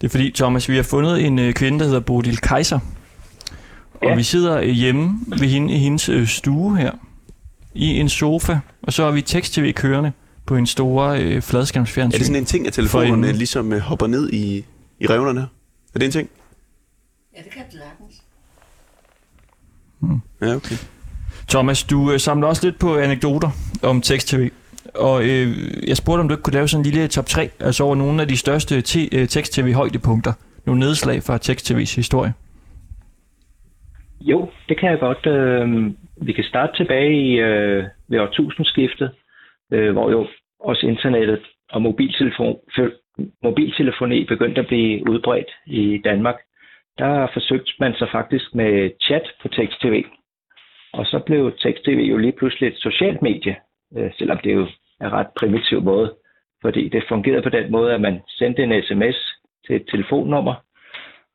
[0.00, 2.78] Det er fordi, Thomas, vi har fundet en øh, kvinde, der hedder Bodil Kaiser.
[4.02, 6.90] Og vi sidder øh, hjemme ved hende i hendes øh, stue her.
[7.74, 8.58] I en sofa.
[8.82, 10.12] Og så har vi tekst-tv kørende
[10.46, 12.14] på en store øh, fladskærmsfjernsyn.
[12.14, 13.36] Er det sådan en ting, at telefonerne enden.
[13.36, 14.64] ligesom øh, hopper ned i,
[15.00, 15.46] i revnerne her?
[15.94, 16.28] Er det en ting?
[17.36, 18.22] Ja, det kan det sagtens.
[20.42, 20.76] Ja, okay.
[21.48, 23.50] Thomas, du øh, samler også lidt på anekdoter
[23.82, 24.50] om tekst-tv.
[24.94, 27.84] Og øh, jeg spurgte, om du ikke kunne lave sådan en lille top 3, altså
[27.84, 30.32] over nogle af de største te- øh, tekst-tv-højdepunkter.
[30.66, 32.32] Nogle nedslag fra tekst-tv's historie.
[34.20, 35.26] Jo, det kan jeg godt.
[35.26, 35.92] Øh,
[36.26, 39.10] vi kan starte tilbage i, øh, ved årtusindskiftet,
[39.72, 40.26] øh, hvor jo
[40.60, 42.56] også internettet og mobiltelefon,
[43.42, 46.36] mobiltelefoni begyndte at blive udbredt i Danmark.
[46.98, 50.04] Der forsøgte man sig faktisk med chat på tekst-tv.
[50.92, 53.56] Og så blev tekst-tv jo lige pludselig et socialt medie,
[53.96, 54.66] øh, selvom det jo
[55.00, 56.14] er ret primitiv måde.
[56.62, 59.16] Fordi det fungerede på den måde, at man sendte en sms
[59.66, 60.54] til et telefonnummer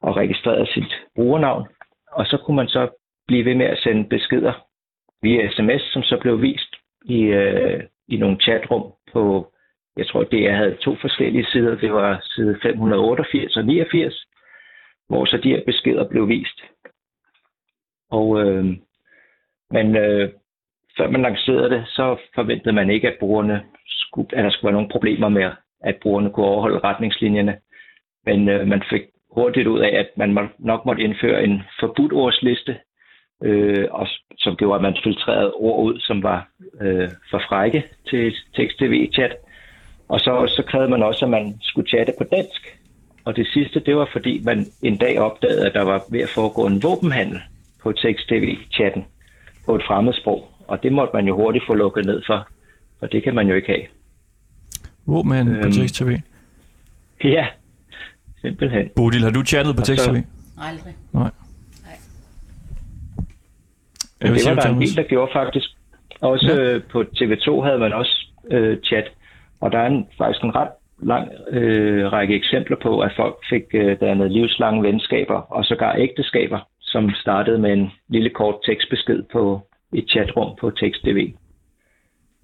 [0.01, 1.67] og registrerede sit brugernavn,
[2.11, 2.89] og så kunne man så
[3.27, 4.53] blive ved med at sende beskeder
[5.21, 9.51] via sms, som så blev vist i, øh, i nogle chatrum på,
[9.97, 11.75] jeg tror, det jeg havde to forskellige sider.
[11.75, 14.25] Det var side 588 og 89,
[15.07, 16.61] hvor så de her beskeder blev vist.
[18.09, 18.65] Og øh,
[19.71, 20.29] men øh,
[20.97, 24.81] før man lancerede det, så forventede man ikke, at, brugerne skulle, at der skulle være
[24.81, 25.51] nogle problemer med,
[25.83, 27.59] at brugerne kunne overholde retningslinjerne.
[28.25, 32.13] Men øh, man fik hurtigt ud af, at man må, nok måtte indføre en forbudt
[32.13, 32.77] ordsliste,
[33.43, 36.47] øh, og, som gjorde, at man filtrerede ord ud, som var
[36.81, 39.35] øh, for frække til tekst-tv-chat.
[40.09, 42.77] Og så, så krævede man også, at man skulle chatte på dansk.
[43.25, 46.29] Og det sidste, det var fordi man en dag opdagede, at der var ved at
[46.29, 47.39] foregå en våbenhandel
[47.83, 49.05] på tekst-tv-chatten
[49.65, 50.47] på et fremmedsprog.
[50.67, 52.47] Og det måtte man jo hurtigt få lukket ned for,
[53.01, 53.81] og det kan man jo ikke have.
[55.05, 55.71] Våben på Øhm.
[55.71, 56.17] tekst-tv.
[57.23, 57.47] Ja,
[58.41, 58.89] simpelthen.
[58.95, 60.15] Bodil, har du chattet på så- tekst-tv?
[60.61, 60.93] Aldrig.
[61.13, 61.29] Nej.
[64.19, 65.67] Hvad det var der en del, der gjorde faktisk.
[66.21, 66.71] Også Ja.
[66.73, 66.79] ja.
[66.91, 69.03] på TV2 havde man også øh, chat,
[69.61, 70.67] og der er en, faktisk en ret
[71.03, 76.59] lang øh, række eksempler på, at folk fik øh, dannet livslange venskaber og sågar ægteskaber,
[76.81, 81.33] som startede med en lille kort tekstbesked på et chatrum på tekst-tv.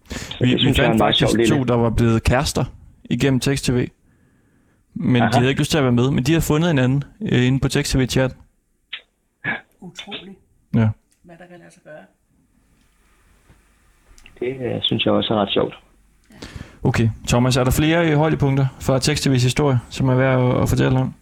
[0.09, 1.67] Så Vi, det vi synes jeg er fandt sjov faktisk to, lille...
[1.67, 2.65] der var blevet kærester
[3.09, 3.87] igennem tekst-tv.
[4.99, 5.29] Men Aha.
[5.31, 7.59] de havde ikke lyst til at være med, men de havde fundet hinanden øh, inde
[7.59, 8.31] på tekst-tv-chat.
[9.79, 10.37] Utroligt,
[10.75, 10.89] Ja.
[11.23, 12.03] hvad der kan lade sig gøre.
[14.39, 15.75] Det øh, synes jeg også er ret sjovt.
[16.83, 17.09] Okay.
[17.27, 20.99] Thomas, er der flere øh, højdepunkter fra tekst-tv's historie, som er værd at, at fortælle
[20.99, 21.13] om?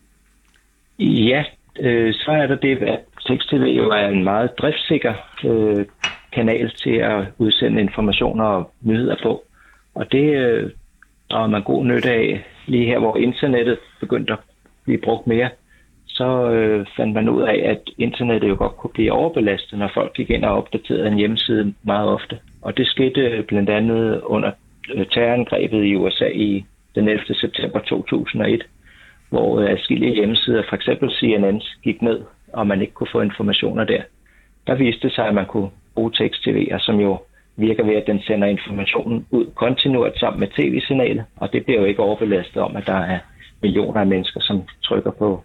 [1.00, 1.44] Ja,
[1.80, 5.14] øh, så er der det, at Tekst-TV jo er en meget driftssikker
[5.46, 5.86] øh,
[6.34, 9.44] kanal til at udsende informationer og nyheder på.
[9.96, 10.72] Og det øh,
[11.32, 14.40] drager man god nytte af lige her, hvor internettet begyndte at
[14.86, 15.50] blive brugt mere.
[16.08, 20.14] Så øh, fandt man ud af, at internettet jo godt kunne blive overbelastet, når folk
[20.14, 22.40] gik ind og opdaterede en hjemmeside meget ofte.
[22.62, 24.52] Og det skete øh, blandt andet under
[24.94, 27.26] øh, terrorangrebet i USA i den 11.
[27.36, 28.64] september 2001,
[29.30, 32.22] hvor øh, adskillige hjemmesider, for eksempel CNN, gik ned,
[32.54, 34.02] og man ikke kunne få informationer der.
[34.68, 37.18] Der viste det sig, at man kunne bruge tekst-tv, som jo
[37.58, 41.86] virker ved, at den sender informationen ud kontinuert sammen med tv-signalet, og det bliver jo
[41.86, 43.20] ikke overbelastet om, at der er
[43.62, 45.44] millioner af mennesker, som trykker på,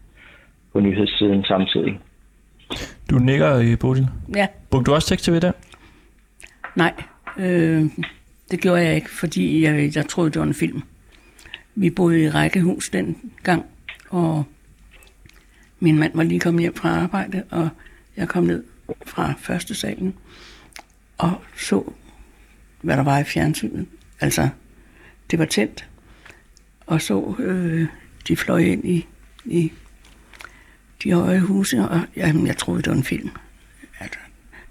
[0.72, 2.00] på nyhedssiden samtidig.
[3.10, 4.06] Du nikker, øh, Bodil.
[4.36, 5.52] Ja, Brugte du også tekst-tv der?
[6.76, 6.92] nej.
[7.38, 7.84] Øh,
[8.50, 10.82] det gjorde jeg ikke, fordi jeg, jeg troede, det var en film.
[11.74, 13.66] Vi boede i rækkehus den gang,
[14.10, 14.44] og
[15.80, 17.68] min mand var lige kommet hjem fra arbejde, og
[18.16, 18.64] jeg kom ned
[19.06, 20.14] fra første salen
[21.20, 21.92] og så,
[22.82, 23.86] hvad der var i fjernsynet.
[24.20, 24.48] Altså,
[25.30, 25.88] det var tændt,
[26.86, 27.86] og så, øh,
[28.28, 29.06] de fløj ind i,
[29.44, 29.72] i
[31.02, 33.30] de høje huse, og jamen, jeg troede, det var en film.
[34.00, 34.18] Altså,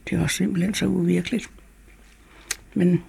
[0.09, 1.49] det var simpelthen så uvirkeligt.
[2.73, 3.03] Men,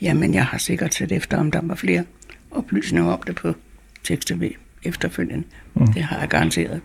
[0.00, 2.04] jamen, jeg har sikkert set efter, om der var flere
[2.50, 3.54] oplysninger om det på
[4.02, 5.44] tekst-tv efterfølgende.
[5.74, 5.92] Mm.
[5.92, 6.80] Det har jeg garanteret.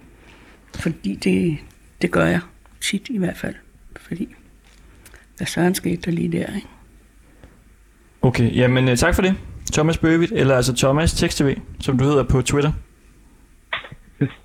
[0.76, 1.58] Fordi det,
[2.02, 2.42] det gør jeg
[2.82, 3.56] tit i hvert fald.
[3.96, 4.36] Fordi,
[5.40, 6.68] hvad søren skete der lige der, ikke?
[8.22, 9.36] Okay, jamen øh, tak for det.
[9.74, 12.72] Thomas Bøvit, eller altså Thomas Tekst-TV, som du hedder på Twitter.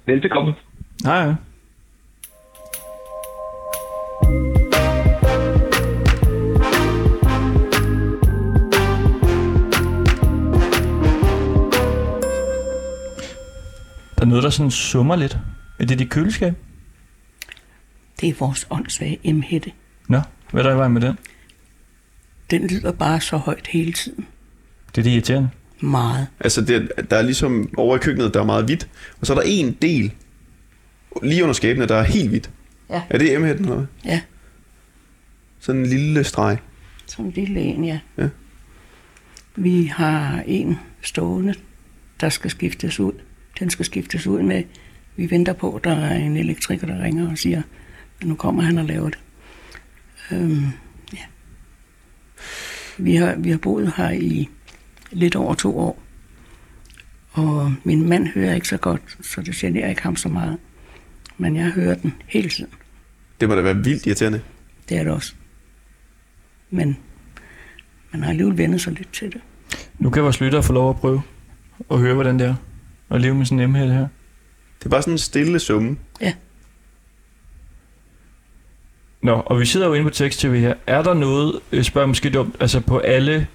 [0.07, 0.55] Velbekomme.
[1.05, 1.35] Hej, hej.
[14.17, 15.39] Der er noget, der sådan summer lidt.
[15.79, 16.55] Er det dit køleskab?
[18.21, 19.73] Det er vores åndssvage M-hætte.
[20.09, 20.21] Nå,
[20.55, 21.19] hvad er der i vejen med den?
[22.51, 24.27] Den lyder bare så højt hele tiden.
[24.95, 25.49] Det er det irriterende.
[25.81, 26.27] Meget.
[26.41, 28.89] Altså, det, der er ligesom over i køkkenet, der er meget hvidt,
[29.21, 30.13] og så er der en del
[31.23, 32.51] lige under skabene, der er helt hvidt.
[32.91, 33.03] Ja.
[33.11, 33.87] Er det M-hætten, eller hvad?
[34.05, 34.21] Ja,
[35.61, 36.59] Sådan en lille streg.
[37.07, 38.01] som en lille en, ja.
[38.19, 38.29] Ja.
[39.57, 41.55] Vi har en stående,
[42.21, 43.13] der skal skiftes ud.
[43.61, 44.63] Den skal skiftes ud med,
[45.17, 47.63] vi venter på, der er en elektriker, der ringer og siger,
[48.21, 49.19] at nu kommer han og laver det.
[50.33, 50.67] Øhm,
[51.13, 51.25] ja.
[52.99, 54.49] vi, har, vi har boet her i
[55.11, 56.03] lidt over to år,
[57.33, 60.59] og min mand hører ikke så godt, så det generer ikke ham så meget.
[61.39, 62.71] Men jeg hører den hele tiden.
[63.41, 64.43] Det må da være vildt irriterende.
[64.89, 65.35] Det er det også.
[66.71, 66.97] Men
[68.13, 69.41] man har alligevel vendt sig lidt til det.
[69.99, 71.23] Nu kan vores lyttere få lov at prøve
[71.91, 72.55] at høre, hvordan det er.
[73.09, 74.09] Og leve med sådan en her.
[74.79, 75.97] Det er bare sådan en stille summe.
[79.25, 80.75] Nå, og vi sidder jo inde på tekst-tv her.
[80.87, 83.47] Er der noget, øh, spørger måske dumt, altså på alle,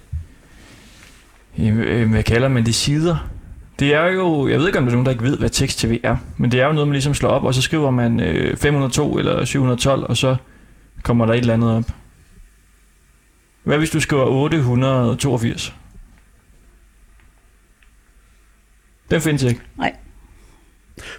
[1.58, 3.30] øh, øh, hvad kalder man det, sider?
[3.78, 6.00] Det er jo, jeg ved ikke om der er nogen, der ikke ved, hvad tekst-tv
[6.02, 8.56] er, men det er jo noget, man ligesom slår op, og så skriver man øh,
[8.56, 10.36] 502 eller 712, og så
[11.02, 11.84] kommer der et eller andet op.
[13.62, 15.74] Hvad hvis du skriver 882?
[19.10, 19.60] Den findes ikke.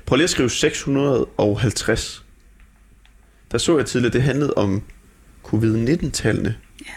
[0.05, 2.25] Prøv lige at skrive 650.
[3.51, 4.81] Der så jeg tidligere, det handlede om
[5.43, 6.55] covid-19-tallene.
[6.85, 6.91] Ja.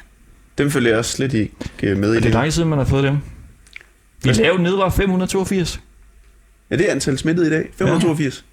[0.58, 2.32] Dem følger jeg også slet ikke øh, med i Er det det.
[2.32, 3.14] lang tid, man har fået dem?
[3.14, 3.20] Vi
[4.22, 4.34] Hvad?
[4.34, 5.80] lavede ned var 582.
[6.70, 7.68] Ja, det er antal smittede i dag.
[7.78, 8.44] 582.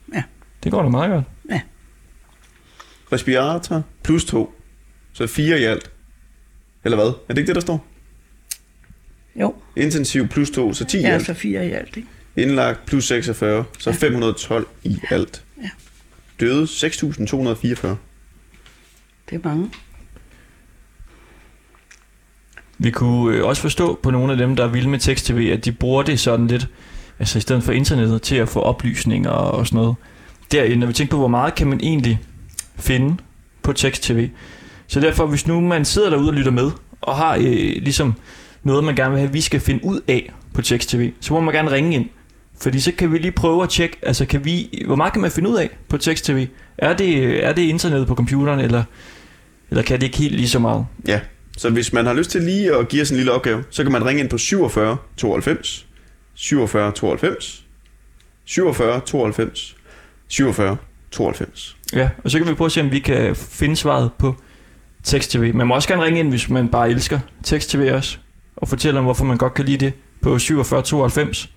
[0.64, 1.24] Det går da meget godt.
[3.12, 4.54] Respirator plus to.
[5.14, 5.92] Så fire i alt.
[6.84, 7.06] Eller hvad?
[7.08, 7.88] Er det ikke det, der står?
[9.36, 11.26] Jo, Intensiv plus to, så 10 i jeg er alt.
[11.26, 12.08] så fire i alt, ikke?
[12.36, 13.96] Indlagt plus 46, så Ja.
[13.96, 15.44] 512 i alt.
[15.62, 15.70] Ja.
[16.42, 17.88] Døde 6.244.
[19.30, 19.70] Det er mange.
[22.78, 25.66] Vi kunne øh, også forstå på nogle af dem, der er vilde med tekst-tv, at
[25.66, 26.68] de bruger det sådan lidt,
[27.20, 29.96] altså i stedet for internettet, til at få oplysninger og sådan noget.
[30.52, 32.20] Derinde, når vi tænker på, hvor meget kan man egentlig
[32.76, 33.16] finde
[33.64, 34.30] på tekst-tv.
[34.88, 37.44] Så derfor, hvis nu man sidder derude og lytter med, og har øh,
[37.82, 38.14] ligesom
[38.64, 41.54] noget, man gerne vil have, vi skal finde ud af på tekst-tv, så må man
[41.54, 42.10] gerne ringe ind.
[42.62, 45.32] Fordi så kan vi lige prøve at tjekke, altså kan vi, hvor meget kan man
[45.32, 46.48] finde ud af på tekst-tv?
[46.78, 48.84] Er det, er det internettet på computeren, eller,
[49.70, 50.86] eller kan det ikke helt lige så meget?
[51.08, 51.20] Ja,
[51.58, 53.92] så hvis man har lyst til lige at give os en lille opgave, så kan
[53.92, 55.88] man ringe ind på 47 92
[56.34, 57.66] 47 92
[58.46, 59.76] 47 92
[60.28, 60.78] 47
[61.12, 61.78] 92.
[61.94, 64.36] Ja, og så kan vi prøve at se, om vi kan finde svaret på
[65.04, 65.54] tekst-tv.
[65.56, 68.18] Man må også gerne ringe ind, hvis man bare elsker tekst-tv også,
[68.56, 71.50] og fortælle om, hvorfor man godt kan lide det på 47 92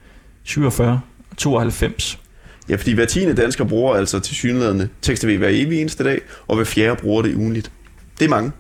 [0.45, 1.01] 47
[1.37, 2.21] 92.
[2.69, 6.57] Ja, fordi hver tiende dansker bruger altså til synlædende tekst-tv hver evig eneste dag, og
[6.57, 7.71] hver fjerde bruger det ugenligt.
[8.19, 8.53] Det er mange.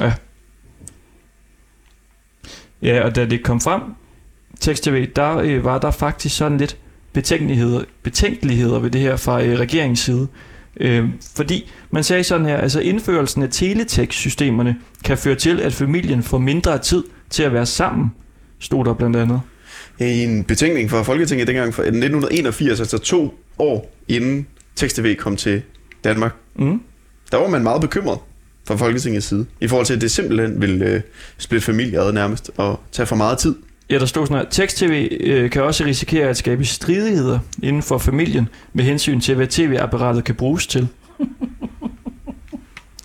[0.00, 0.12] Ja.
[2.82, 3.82] Ja, og da det kom frem,
[4.60, 6.76] tekst-tv, der øh, var der faktisk sådan lidt
[7.12, 10.28] betænkeligheder, betænkeligheder ved det her fra øh, regeringens side.
[10.80, 16.22] Øh, fordi man sagde sådan her, altså indførelsen af teletekstsystemerne kan føre til, at familien
[16.22, 18.12] får mindre tid til at være sammen,
[18.58, 19.40] stod der blandt andet.
[20.00, 25.62] I en betænkning fra Folketinget dengang fra 1981, altså to år inden tekst-tv kom til
[26.04, 26.80] Danmark, Mm.
[27.32, 28.18] der var man meget bekymret
[28.66, 31.00] fra Folketingets side, i forhold til, at det simpelthen ville øh,
[31.38, 33.54] splitte familier ad nærmest, og tage for meget tid.
[33.90, 37.98] Ja, der stod sådan her, tekst-tv øh, kan også risikere at skabe stridigheder inden for
[37.98, 40.88] familien med hensyn til, hvad tv-apparatet kan bruges til.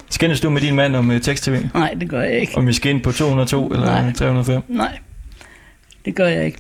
[0.10, 1.60] Skændes du med din mand om øh, tekst-tv?
[1.74, 2.58] Nej, det gør jeg ikke.
[2.58, 4.14] Om vi skal ind på 202 eller Nej.
[4.14, 4.62] 305?
[4.68, 4.98] Nej,
[6.06, 6.58] det gør jeg ikke.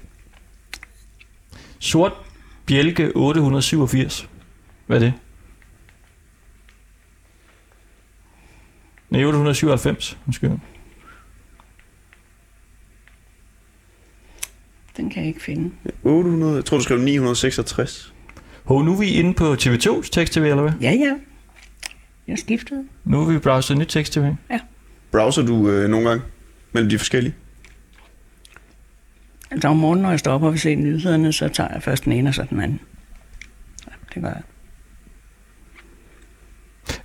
[1.79, 2.13] Sort
[2.65, 4.29] bjælke 887.
[4.87, 5.13] Hvad er det?
[9.09, 10.17] Nej, 897.
[10.27, 10.51] Undskyld.
[14.97, 15.71] Den kan jeg ikke finde.
[16.03, 18.13] 800, jeg tror, du skrev 966.
[18.63, 20.71] Hov, nu er vi inde på TV2's tekst-tv, eller hvad?
[20.81, 21.15] Ja, ja.
[22.27, 22.87] Jeg skiftede.
[23.05, 24.33] Nu er vi browset nyt tekst-tv.
[25.11, 26.23] Browser du øh, nogle gange
[26.71, 27.35] mellem de forskellige?
[29.51, 32.05] Altså om morgenen, når jeg står op og vil se nyhederne, så tager jeg først
[32.05, 32.79] den ene og så den anden.
[33.87, 34.41] Ja, det gør jeg.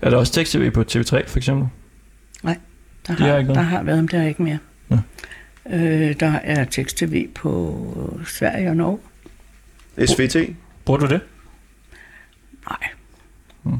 [0.02, 1.68] Er der også tekst-tv på TV3, for eksempel?
[3.06, 4.58] Der De har har, ikke der har været, men der er ikke mere.
[4.88, 4.96] Nå.
[5.70, 8.98] Øh, der er tekst-tv på Sverige og Norge.
[10.06, 10.56] SVT?
[10.84, 11.20] Bruger du det?
[12.70, 12.88] Nej.
[13.62, 13.78] Mm.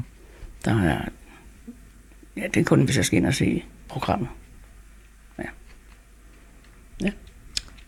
[0.65, 1.05] Der er...
[2.37, 4.27] Ja, det er kun, hvis jeg skal ind og se programmet.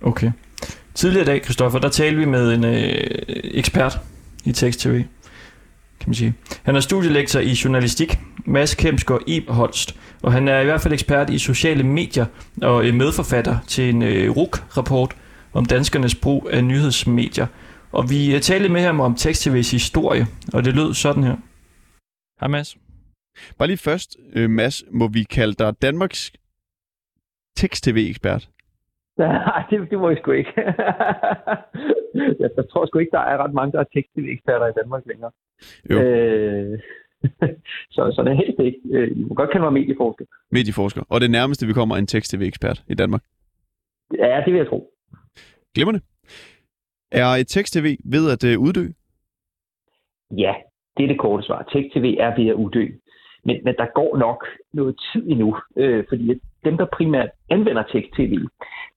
[0.01, 0.31] Okay.
[0.95, 3.99] Tidligere i dag, Christoffer, der talte vi med en øh, ekspert
[4.45, 5.03] i tekst-tv,
[5.99, 6.33] kan man sige.
[6.63, 11.29] Han er studielektor i journalistik, Mads Kemsgaard Holst, og han er i hvert fald ekspert
[11.29, 12.25] i sociale medier
[12.61, 15.15] og øh, medforfatter til en øh, RUK-rapport
[15.53, 17.47] om danskernes brug af nyhedsmedier.
[17.91, 21.35] Og vi øh, talte med ham om tekst-tv's historie, og det lød sådan her.
[22.39, 22.77] Hej Mads.
[23.57, 26.31] Bare lige først, øh, Mads, må vi kalde dig Danmarks
[27.57, 28.49] tekst-tv-ekspert?
[29.17, 30.53] Nej, det, det må jeg sgu ikke.
[32.41, 35.31] jeg, jeg tror sgu ikke, der er ret mange, der er tekst-tv-eksperter i Danmark længere.
[35.89, 36.01] Jo.
[36.01, 36.79] Øh,
[37.95, 38.79] så, så det er helt ikke.
[38.91, 40.25] Øh, I må godt kalde mig medieforsker.
[40.51, 41.03] Medieforsker.
[41.09, 43.23] Og det nærmeste, vi kommer, er en tekst-tv-ekspert i Danmark.
[44.17, 44.91] Ja, det vil jeg tro.
[45.75, 46.01] Glimrende.
[47.11, 48.87] Er et tekst-tv ved at øh, uddø?
[50.31, 50.53] Ja,
[50.97, 51.69] det er det korte svar.
[51.73, 52.87] Tekst-tv er ved at uddø.
[53.45, 58.33] Men, men der går nok noget tid endnu, øh, fordi dem, der primært anvender tekst-tv,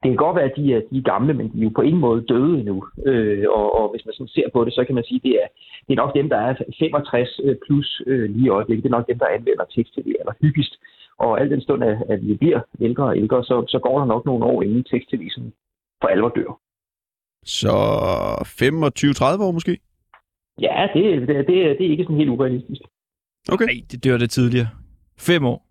[0.01, 1.83] det kan godt være, at de er, de er gamle, men de er jo på
[1.83, 2.77] ingen måde døde endnu.
[3.07, 5.35] Øh, og, og hvis man sådan ser på det, så kan man sige, at det
[5.43, 5.47] er,
[5.87, 8.83] det er nok dem, der er 65 øh, plus øh, lige i øjeblikket.
[8.85, 10.75] Det er nok dem, der anvender tekst-tv aller hyppigst.
[11.19, 14.07] Og al den stund, at, at vi bliver ældre og ældre, så, så går der
[14.07, 15.53] nok nogle år, inden tekst-tv sådan
[16.01, 16.53] for alvor dør.
[17.45, 17.75] Så
[19.41, 19.79] 25-30 år måske?
[20.61, 21.47] Ja, det, det, det,
[21.79, 22.83] det er ikke sådan helt urealistisk.
[23.53, 23.65] Okay.
[23.65, 24.69] Nej, det dør det tidligere.
[25.19, 25.68] Fem år.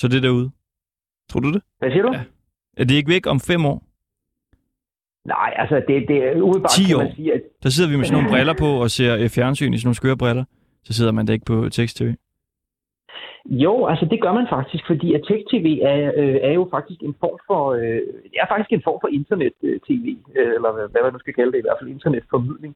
[0.00, 0.50] Så det er derude.
[1.30, 1.62] Tror du det?
[1.78, 2.12] Hvad siger du?
[2.12, 2.22] Ja.
[2.76, 3.78] Er det ikke væk om fem år?
[5.28, 7.02] Nej, altså det, det er umiddelbart, 10 kan år.
[7.02, 9.74] man sige, at Der sidder vi med sådan nogle briller på og ser øh, fjernsyn
[9.74, 10.44] i sådan nogle skøre briller.
[10.84, 12.14] Så sidder man da ikke på tekst-tv.
[13.46, 17.14] Jo, altså det gør man faktisk, fordi at tech-tv er, øh, er jo faktisk en
[17.20, 18.00] form for, øh,
[18.42, 20.06] er faktisk en form for internet-tv,
[20.38, 22.74] øh, eller hvad, man nu skal kalde det, i hvert fald internetformidling.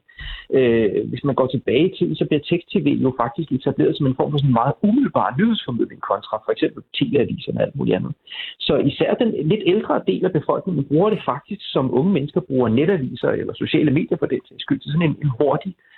[0.57, 4.19] Øh, hvis man går tilbage i tiden, så bliver tech-tv jo faktisk etableret som en
[4.19, 8.13] form for sådan en meget umiddelbar nyhedsformidling kontra for eksempel tv-aviserne og alt muligt andet.
[8.59, 12.69] Så især den lidt ældre del af befolkningen bruger det faktisk, som unge mennesker bruger
[12.69, 15.98] netaviser eller sociale medier for den sags skyld, til sådan en, en hurtig øh,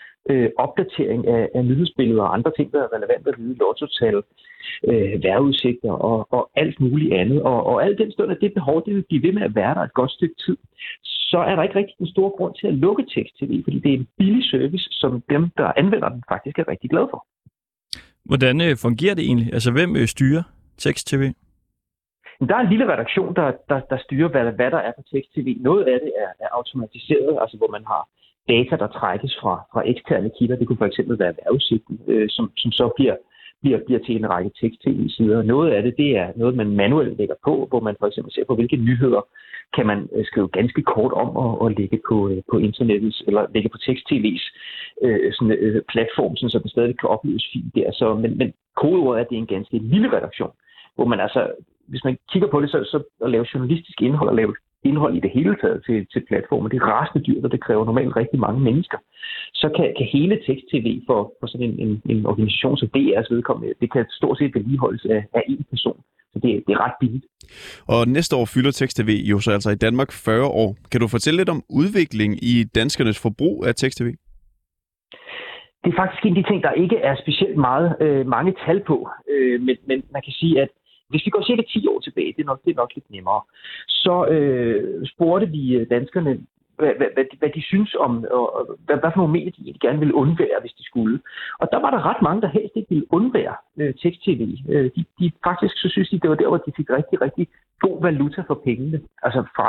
[0.58, 4.22] opdatering af, af nyhedsbilleder og andre ting, der er relevante at vide, lottotal,
[4.88, 7.42] øh, vejrudsigter og, og alt muligt andet.
[7.42, 9.74] Og, og alt den stund, at det behov, det vil blive ved med at være
[9.74, 10.56] der et godt stykke tid,
[11.02, 13.98] så er der ikke rigtig en stor grund til at lukke tekst-tv, fordi det er
[13.98, 17.26] en billig service, som dem, der anvender den, faktisk er rigtig glade for.
[18.24, 19.52] Hvordan øh, fungerer det egentlig?
[19.52, 20.42] Altså, hvem øh, styrer
[20.78, 21.22] tekst-tv?
[22.48, 25.48] Der er en lille redaktion, der, der, der styrer, hvad, hvad der er på tekst-tv.
[25.60, 28.02] Noget af det er, er automatiseret, altså hvor man har
[28.54, 30.56] data, der trækkes fra, fra eksterne kilder.
[30.56, 33.16] Det kunne for eksempel være vejrudsigten, øh, som, som så bliver,
[33.62, 35.42] bliver, bliver til en række tekst-tv-sider.
[35.42, 38.44] Noget af det, det er noget, man manuelt lægger på, hvor man for eksempel ser
[38.48, 39.22] på, hvilke nyheder
[39.76, 43.46] kan man øh, skrive ganske kort om og, og lægge på, øh, på internettet, eller
[43.54, 44.44] lægge på tekst-tv's
[45.04, 47.92] øh, sådan, øh, platform, sådan, så den stadig kan opleves fint der.
[47.92, 50.52] Så, men, men kodeordet er, at det er en ganske lille redaktion,
[50.94, 51.50] hvor man altså,
[51.90, 54.54] hvis man kigger på det, så, så at lave journalistisk indhold og lave
[54.84, 56.70] indhold i det hele taget til, til platformen.
[56.70, 58.98] Det er rasende dyrt, og det kræver normalt rigtig mange mennesker.
[59.54, 63.74] Så kan, kan hele tekst-tv for, for sådan en, en, en organisation som DR's vedkommende,
[63.80, 66.00] det kan stort set vedligeholdes af, af én person.
[66.32, 67.24] Så det, det er ret billigt.
[67.88, 70.76] Og næste år fylder tekst-tv jo så altså i Danmark 40 år.
[70.90, 74.10] Kan du fortælle lidt om udviklingen i danskernes forbrug af tekst-tv?
[75.84, 78.80] Det er faktisk en af de ting, der ikke er specielt meget øh, mange tal
[78.90, 79.08] på.
[79.32, 80.68] Øh, men, men man kan sige, at
[81.10, 83.42] hvis vi går cirka 10 år tilbage, det er nok, det er nok lidt nemmere,
[83.88, 86.32] så øh, spurgte vi øh, danskerne,
[86.78, 89.86] hvad, hvad, hvad, de, hvad de synes om, og hvad, hvad for nogle medier de
[89.86, 91.20] gerne ville undvære, hvis de skulle.
[91.60, 94.42] Og der var der ret mange, der helst ikke ville undvære øh, tekst-tv.
[94.72, 97.48] Øh, de, de, faktisk så synes de, det var der, hvor de fik rigtig, rigtig
[97.80, 99.00] god valuta for pengene.
[99.22, 99.68] Altså fra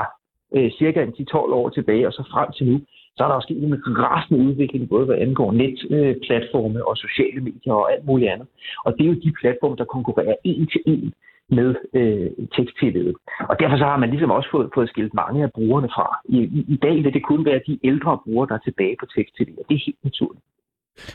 [0.56, 2.82] øh, cirka 10-12 år tilbage, og så frem til nu,
[3.16, 7.42] så er der også sket en rasende udvikling, både hvad angår netplatforme øh, og sociale
[7.42, 8.48] medier og alt muligt andet.
[8.86, 11.14] Og det er jo de platforme, der konkurrerer en til en
[11.52, 13.14] med øh, tekst-tv'et.
[13.50, 16.08] Og derfor så har man ligesom også fået, fået skilt mange af brugerne fra.
[16.26, 19.06] I, i, I dag vil det kun være de ældre brugere, der er tilbage på
[19.16, 20.46] tekst-tv, og det er helt naturligt.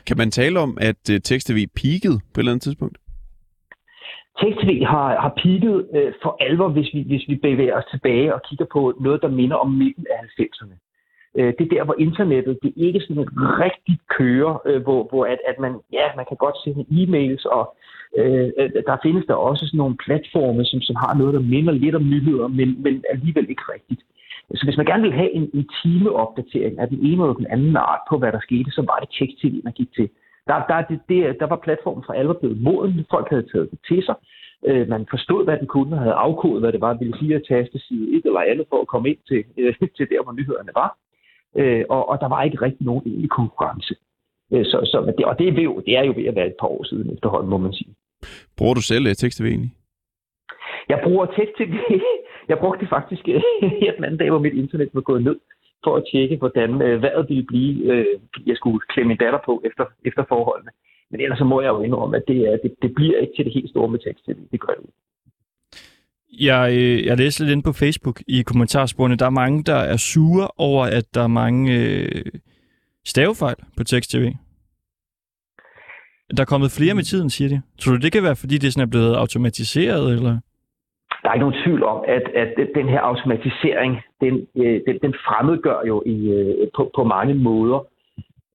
[0.06, 2.98] Kan man tale om, at uh, tekst-tv peakede på et eller andet tidspunkt?
[4.42, 8.40] Tekst-tv har, har peaked øh, for alvor, hvis vi, hvis vi bevæger os tilbage og
[8.48, 10.76] kigger på noget, der minder om midten af 90'erne.
[11.38, 13.28] Øh, det er der, hvor internettet det ikke sådan
[13.64, 17.76] rigtigt kører, øh, hvor, hvor at, at man, ja, man kan godt sende e-mails, og
[18.18, 21.72] Øh, øh, der findes der også sådan nogle platforme, som, som har noget, der minder
[21.72, 24.02] lidt om nyheder, men, men alligevel ikke rigtigt.
[24.54, 27.76] Så hvis man gerne vil have en, en timeopdatering af den ene eller den anden
[27.76, 30.08] art på, hvad der skete, så var det tekst-tv, man gik til.
[30.46, 33.06] Der, der, det, det, der var platformen for alvor blevet moden.
[33.10, 34.14] Folk havde taget det til sig.
[34.68, 37.46] Øh, man forstod, hvad den kunne, og havde afkodet, hvad det var, ville sige at
[37.48, 40.72] taste side et eller andet for at komme ind til, øh, til der, hvor nyhederne
[40.74, 40.90] var
[41.56, 43.94] øh, og, og der var ikke rigtig nogen egentlig konkurrence.
[44.52, 46.60] Øh, så, så, det, og det er, jo, det er jo ved at være et
[46.60, 47.94] par år siden efterhånden, må man sige.
[48.56, 49.72] Bruger du selv øh, tekst-tv egentlig?
[50.88, 51.74] Jeg bruger tekst-tv.
[52.50, 53.26] Jeg brugte det faktisk
[53.82, 55.36] her den anden dag, hvor mit internet var gået ned,
[55.84, 57.92] for at tjekke, hvordan øh, vejret ville blive.
[57.92, 58.06] Øh,
[58.46, 60.70] jeg skulle klemme min datter på efter, efter forholdene.
[61.10, 63.44] Men ellers så må jeg jo indrømme, at det, er, det, det bliver ikke til
[63.44, 64.38] det helt store med tekst-tv.
[64.52, 64.90] Det gør det
[66.40, 69.16] jeg, øh, jeg læste lidt ind på Facebook i kommentarsporene.
[69.16, 72.24] Der er mange, der er sure over, at der er mange øh,
[73.04, 74.32] stavefejl på tekst-tv.
[76.34, 77.60] Der er kommet flere med tiden, siger de.
[77.78, 80.34] Tror du, det kan være, fordi det sådan er blevet automatiseret, eller?
[81.22, 85.14] Der er ikke nogen tvivl om, at, at den her automatisering, den, øh, den, den
[85.26, 87.78] fremmedgør jo i, øh, på, på mange måder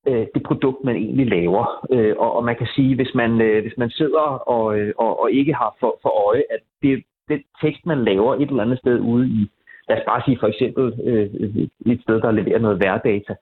[0.08, 1.88] øh, det produkt, man egentlig laver.
[1.94, 5.22] Øh, og, og man kan sige, hvis man, øh, hvis man sidder og, øh, og,
[5.22, 8.80] og ikke har for, for øje, at det, den tekst, man laver et eller andet
[8.80, 9.50] sted ude i,
[9.90, 11.28] lad os bare sige for eksempel øh,
[11.94, 13.34] et sted, der leverer noget værdata,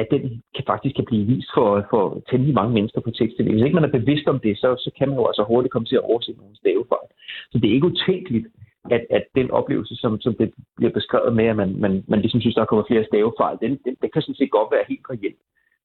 [0.00, 0.22] at den
[0.56, 3.88] kan faktisk kan blive vist for, for temmelig mange mennesker på tekst Hvis ikke man
[3.88, 6.32] er bevidst om det, så, så kan man jo altså hurtigt komme til at overse
[6.38, 7.08] nogle stavefejl.
[7.52, 8.46] Så det er ikke utænkeligt,
[8.90, 12.40] at, at den oplevelse, som, som det bliver beskrevet med, at man, man, man ligesom
[12.40, 15.40] synes, der kommer flere stavefejl, den, den, den kan sådan set godt være helt reelt.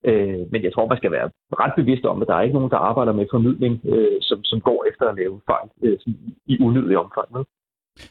[0.10, 1.30] Øh, men jeg tror, man skal være
[1.64, 4.62] ret bevidst om, at der er ikke nogen, der arbejder med formidling, øh, som, som
[4.62, 5.98] går efter at lave fejl øh,
[6.46, 7.28] i unødig omfang.
[7.34, 7.44] Med.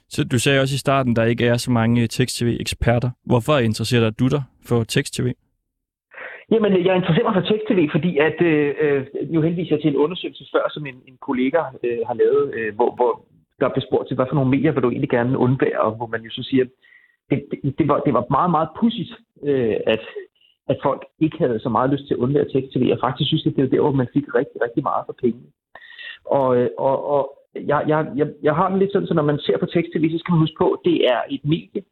[0.08, 3.10] Så du sagde også i starten, der ikke er så mange tekst-tv-eksperter.
[3.24, 5.32] Hvorfor interesserer du dig for tekst-tv?
[6.52, 10.02] Jamen, jeg interesserer mig for tekst-tv, fordi at, øh, øh, nu henviser jeg til en
[10.04, 13.12] undersøgelse før, som en, en kollega øh, har lavet, øh, hvor, hvor
[13.60, 16.06] der blev spurgt til, hvad for nogle medier vil du egentlig gerne undvære, og hvor
[16.06, 16.64] man jo så siger,
[17.30, 20.04] det, det, det, var, det var meget, meget pudsigt, øh, at,
[20.68, 23.56] at folk ikke havde så meget lyst til at undvære tekst-tv, og faktisk synes, at
[23.56, 25.48] det var der, hvor man fik rigtig, rigtig meget for pengene.
[26.24, 27.22] Og, øh, og, og
[27.54, 30.18] jeg, jeg, jeg, jeg har den lidt sådan, så når man ser på tekst-tv, så
[30.18, 31.82] skal man huske på, at det er et medie,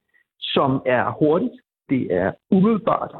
[0.40, 1.56] som er hurtigt,
[1.90, 3.12] det er umiddelbart,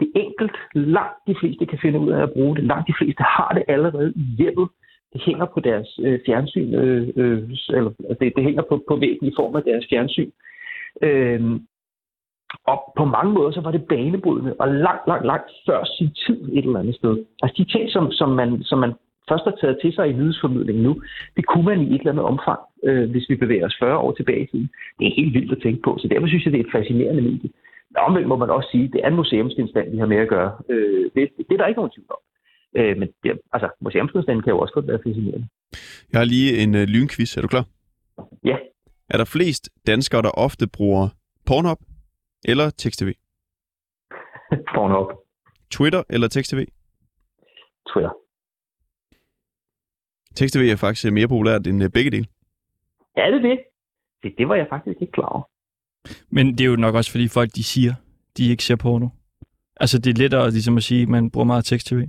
[0.00, 0.56] det er enkelt.
[0.74, 2.64] Langt de fleste kan finde ud af at bruge det.
[2.64, 4.68] Langt de fleste har det allerede i hjemmet.
[5.12, 8.96] Det hænger på deres øh, fjernsyn, øh, øh, eller altså, det, det hænger på, på
[8.96, 10.30] væggen i form af deres fjernsyn.
[11.02, 11.60] Øh,
[12.66, 16.48] og på mange måder, så var det banebrydende, og langt, langt, langt før sin tid
[16.52, 17.24] et eller andet sted.
[17.42, 18.92] Altså de ting, som, som, man, som man
[19.28, 21.02] først har taget til sig i nyhedsformidlingen nu,
[21.36, 24.12] det kunne man i et eller andet omfang, øh, hvis vi bevæger os 40 år
[24.12, 24.68] tilbage i tiden.
[24.98, 27.22] Det er helt vildt at tænke på, så derfor synes jeg, det er et fascinerende
[27.22, 27.50] medie.
[27.90, 30.28] Men omvendt må man også sige, at det er en museumsgenstand, vi har med at
[30.28, 30.58] gøre.
[30.68, 32.22] Øh, det, det, det er der ikke nogen tvivl om.
[32.78, 35.48] Øh, men det, altså, museumsgenstanden kan jo også godt være fascinerende.
[36.12, 37.36] Jeg har lige en øh, lynquiz.
[37.36, 37.64] Er du klar?
[38.44, 38.56] Ja.
[39.10, 41.08] Er der flest danskere, der ofte bruger
[41.46, 41.78] Pornhub
[42.44, 43.12] eller tekst-tv?
[44.74, 45.08] Pornhub.
[45.70, 46.66] Twitter eller tekst-tv?
[47.92, 48.10] Twitter.
[50.34, 52.26] Tekst-tv er faktisk mere populært end øh, begge dele.
[53.16, 53.58] Ja, det er det.
[54.22, 54.34] det.
[54.38, 55.42] Det var jeg faktisk ikke klar over.
[56.30, 57.94] Men det er jo nok også, fordi folk de siger,
[58.36, 59.08] de ikke ser porno.
[59.80, 62.00] Altså, det er lettere ligesom at sige, at man bruger meget tekst-tv.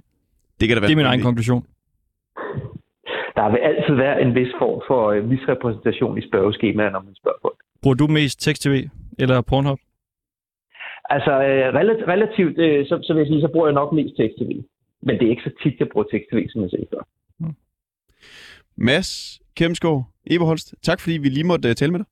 [0.59, 0.87] Det kan da være.
[0.87, 1.65] Det er min egen konklusion.
[3.35, 7.37] Der vil altid være en vis form for øh, misrepræsentation i spørgeskemaer, når man spørger
[7.41, 7.57] folk.
[7.81, 8.87] Bruger du mest tekst-tv
[9.19, 9.79] eller Pornhub?
[11.09, 14.17] Altså, øh, relativt, relativt øh, så, så vil jeg sige, så bruger jeg nok mest
[14.17, 14.51] tekst-tv.
[15.01, 17.01] Men det er ikke så tit, jeg bruger tekst-tv, som jeg sagde før.
[18.75, 22.07] Mads Kemsgaard, Eberholst, tak fordi vi lige måtte uh, tale med dig.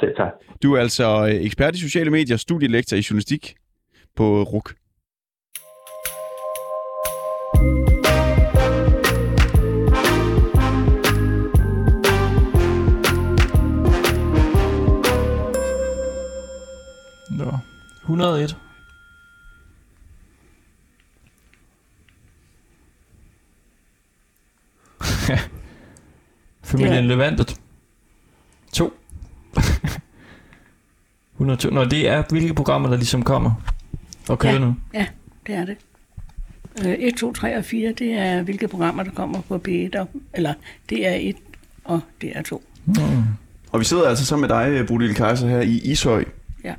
[0.00, 0.32] Selv tak.
[0.62, 3.54] Du er altså øh, ekspert i sociale medier, studielektor i journalistik
[4.16, 4.74] på RUK.
[17.30, 17.58] Nå.
[18.02, 18.56] 101.
[26.62, 27.00] Familien Ja.
[27.00, 27.60] Levantet.
[28.72, 28.92] 2.
[31.38, 31.70] 102.
[31.70, 33.52] Nå, det er hvilke programmer, der ligesom kommer
[34.28, 34.58] og kører Ja.
[34.58, 34.74] nu.
[34.94, 35.06] Ja,
[35.46, 35.76] det er det.
[36.86, 40.08] Øh, 1, 2, 3 og 4, det er hvilke programmer, der kommer på B1, og,
[40.34, 40.54] eller
[40.92, 41.36] DR1
[41.84, 42.60] og DR2.
[42.84, 42.94] Mm.
[43.72, 46.24] Og vi sidder altså sammen med dig, Bodil Kaiser, her i Ishøj.
[46.64, 46.74] Ja.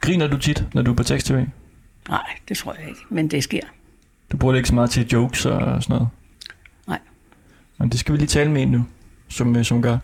[0.00, 1.44] Griner du tit, når du er på tekst-tv?
[2.08, 3.60] Nej, det tror jeg ikke, men det sker.
[4.32, 6.08] Du bruger det ikke så meget til jokes og sådan noget?
[6.88, 6.98] Nej.
[7.78, 8.84] Men det skal vi lige tale med en nu,
[9.28, 9.98] som, øh, som gør.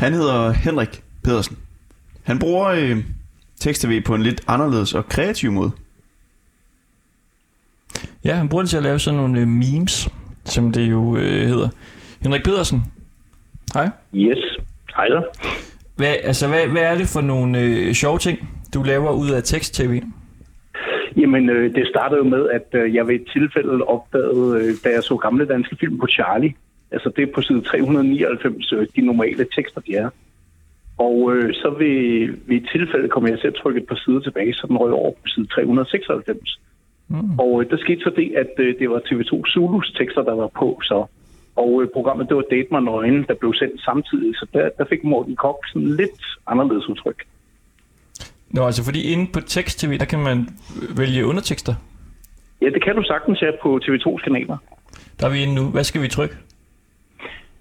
[0.00, 1.56] Han hedder Henrik Pedersen.
[2.24, 2.96] Han bruger øh,
[3.60, 5.70] tekst-tv på en lidt anderledes og kreativ måde.
[8.24, 10.08] Ja, han bruger det til at lave sådan nogle øh, memes,
[10.44, 11.68] som det jo øh, hedder.
[12.22, 12.82] Henrik Pedersen.
[13.74, 13.88] Hej.
[14.14, 14.58] Yes.
[14.96, 15.22] Hej da.
[15.96, 18.38] Hvad, altså, hvad, hvad er det for nogle øh, sjove ting,
[18.74, 20.02] du laver ud af tekst-tv?
[21.16, 24.88] Jamen, øh, det startede jo med, at øh, jeg ved et tilfælde opdagede, øh, da
[24.94, 26.54] jeg så gamle danske film på Charlie.
[26.92, 30.10] Altså, det er på side 399, øh, de normale tekster, de er.
[30.98, 31.98] Og øh, så ved,
[32.46, 34.92] ved et tilfælde kom jeg til at trykke et par sider tilbage, så den røg
[34.92, 36.60] over på side 396.
[37.08, 37.38] Mm.
[37.38, 40.50] Og øh, der skete så det, at øh, det var TV2 Zulus tekster, der var
[40.60, 41.06] på, så.
[41.56, 44.84] Og øh, programmet, det var Date mig nøgen, der blev sendt samtidig, så der, der
[44.84, 47.20] fik Morten Kok sådan lidt anderledes udtryk.
[48.50, 50.48] Nå, altså fordi inde på tekst-tv, der kan man
[50.96, 51.74] vælge undertekster.
[52.62, 54.56] Ja, det kan du sagtens her på TV2's kanaler.
[55.20, 55.64] Der er vi inde nu.
[55.70, 56.36] Hvad skal vi trykke?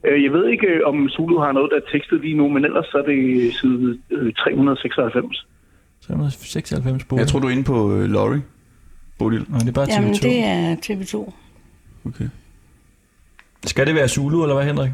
[0.04, 2.66] Øh, Jeg ved ikke, øh, om Zulu har noget, der er tekstet lige nu, men
[2.66, 5.46] ellers så er det side øh, 396.
[6.02, 7.18] 396 på.
[7.18, 8.42] Jeg tror, du er inde på øh, Laurie,
[9.20, 9.46] Bodil.
[9.50, 9.94] Nå, det er bare TV2.
[9.96, 11.34] Jamen, det er TV2.
[12.08, 12.26] Okay.
[13.66, 14.92] Skal det være Zulu, eller hvad, Henrik?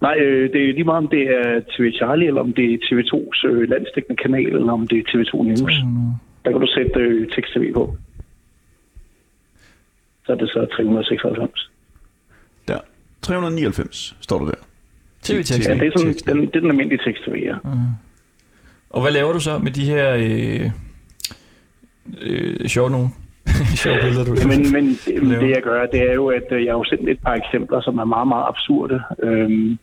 [0.00, 2.78] Nej, øh, det er lige meget, om det er TV Charlie, eller om det er
[2.78, 5.72] TV2's øh, landsdækkende kanal, eller om det er TV2 News.
[6.44, 7.96] Der kan du sætte øh, tekst-tv på.
[10.26, 11.69] Så er det så 396.
[13.20, 13.26] Der.
[13.26, 14.60] 399 står du der.
[15.22, 15.68] TV-tekst.
[15.68, 17.54] Ja, det er, sådan, den, det er den almindelige tekst-tv, ja.
[18.90, 20.70] Og hvad laver du så med de her øh,
[22.22, 23.08] øh, sjove nogen?
[23.82, 24.84] sjove billeder, du Men, men
[25.30, 25.40] laver?
[25.40, 27.80] det jeg gør, det er jo, at øh, jeg har jo sendt et par eksempler,
[27.80, 29.02] som er meget, meget absurde.
[29.22, 29.78] Øhm,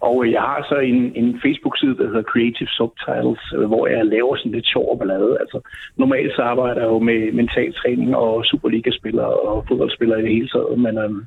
[0.00, 4.36] og jeg har så en, en Facebook-side, der hedder Creative Subtitles, øh, hvor jeg laver
[4.36, 5.36] sådan lidt sjov og ballade.
[5.40, 5.58] Altså,
[5.96, 10.78] normalt så arbejder jeg jo med mentaltræning og Superliga-spillere og fodboldspillere i det hele taget,
[10.78, 11.26] men, øhm,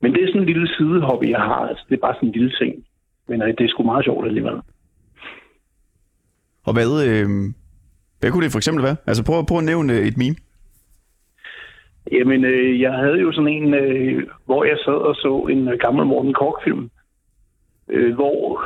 [0.00, 1.62] men det er sådan en lille sidehobby, jeg har.
[1.68, 2.84] Altså, det er bare sådan en lille ting.
[3.28, 4.56] Men øh, det er sgu meget sjovt alligevel.
[6.66, 7.28] Og hvad, øh,
[8.20, 8.96] hvad kunne det for eksempel være?
[9.06, 10.36] Altså prøv, prøv at nævne øh, et meme.
[12.12, 15.78] Jamen, øh, jeg havde jo sådan en, øh, hvor jeg sad og så en øh,
[15.78, 16.90] gammel Morten Kork-film,
[17.88, 18.64] øh, hvor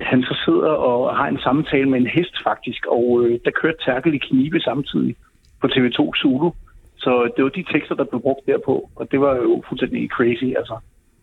[0.00, 3.78] han så sidder og har en samtale med en hest faktisk, og øh, der kørte
[3.84, 5.16] Terkel i knibe samtidig
[5.60, 6.50] på TV2 Zulu.
[6.96, 10.44] Så det var de tekster, der blev brugt derpå, og det var jo fuldstændig crazy,
[10.58, 10.78] altså.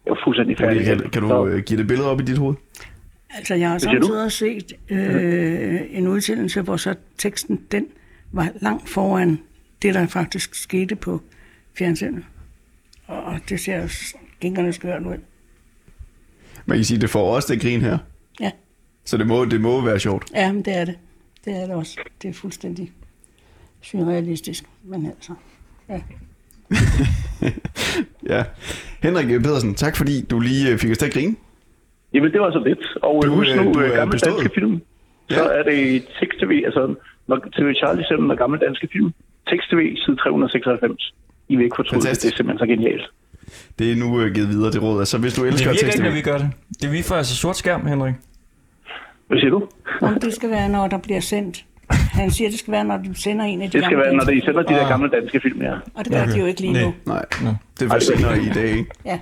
[0.06, 0.86] Jeg var fuldstændig færdig.
[0.86, 2.56] Kan, kan, du øh, give det billede op i dit hoved?
[3.30, 7.88] Altså, jeg har samtidig set øh, en udsendelse, hvor så teksten, den
[8.32, 9.40] var langt foran
[9.82, 11.22] det, der faktisk skete på
[11.78, 12.24] fjernsynet.
[13.08, 15.18] Og det ser jo skænkerne skørt ud.
[16.66, 17.98] Man kan sige, det får også det grin her.
[18.40, 18.52] Ja.
[19.06, 20.32] Så det må, det må være sjovt.
[20.36, 20.98] Ja, men det er det.
[21.46, 22.00] Det er det også.
[22.22, 22.92] Det er fuldstændig
[23.82, 25.34] surrealistisk, men altså,
[25.90, 26.00] ja.
[28.30, 28.44] Ja.
[29.04, 31.36] Henrik Pedersen, tak fordi du lige øh, fik os til at grine.
[32.14, 32.84] Jamen, det var så lidt.
[33.04, 34.36] Og Du, du, husk øh, nu, du øh, er gamle bestået.
[34.38, 34.82] danske film,
[35.30, 36.96] så er det tekst-tv, altså
[37.28, 39.10] når TV Charlie selv med gamle danske film,
[39.50, 41.14] tekst-tv, side 396.
[41.50, 42.34] I vil ikke fortryde det, det Fantastisk.
[42.34, 43.06] er simpelthen så genialt.
[43.80, 45.00] Det er nu øh, givet videre, det råd.
[45.00, 46.06] Altså, hvis du Det elsker virker ikke, teksten...
[46.06, 46.50] når vi gør det.
[46.82, 48.14] Det vi får altså sort skærm, Henrik.
[49.28, 49.68] Hvad siger du?
[50.02, 51.66] Om det skal være, når der bliver sendt.
[52.12, 54.16] Han siger, det skal være, når de sender en af de Det skal gamle være,
[54.16, 55.74] når de sender de der gamle danske film, ja.
[55.74, 56.94] Og det gør de jo ikke lige nu.
[57.06, 57.26] Nej,
[57.80, 58.86] det er senere i dag, ikke?
[59.06, 59.20] Ja.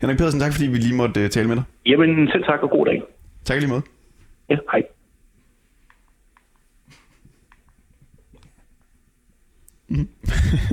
[0.00, 1.64] Henrik Pedersen, tak fordi vi lige måtte uh, tale med dig.
[1.86, 3.02] Jamen, selv tak og god dag.
[3.44, 3.82] Tak lige måde.
[4.50, 4.82] Ja, hej.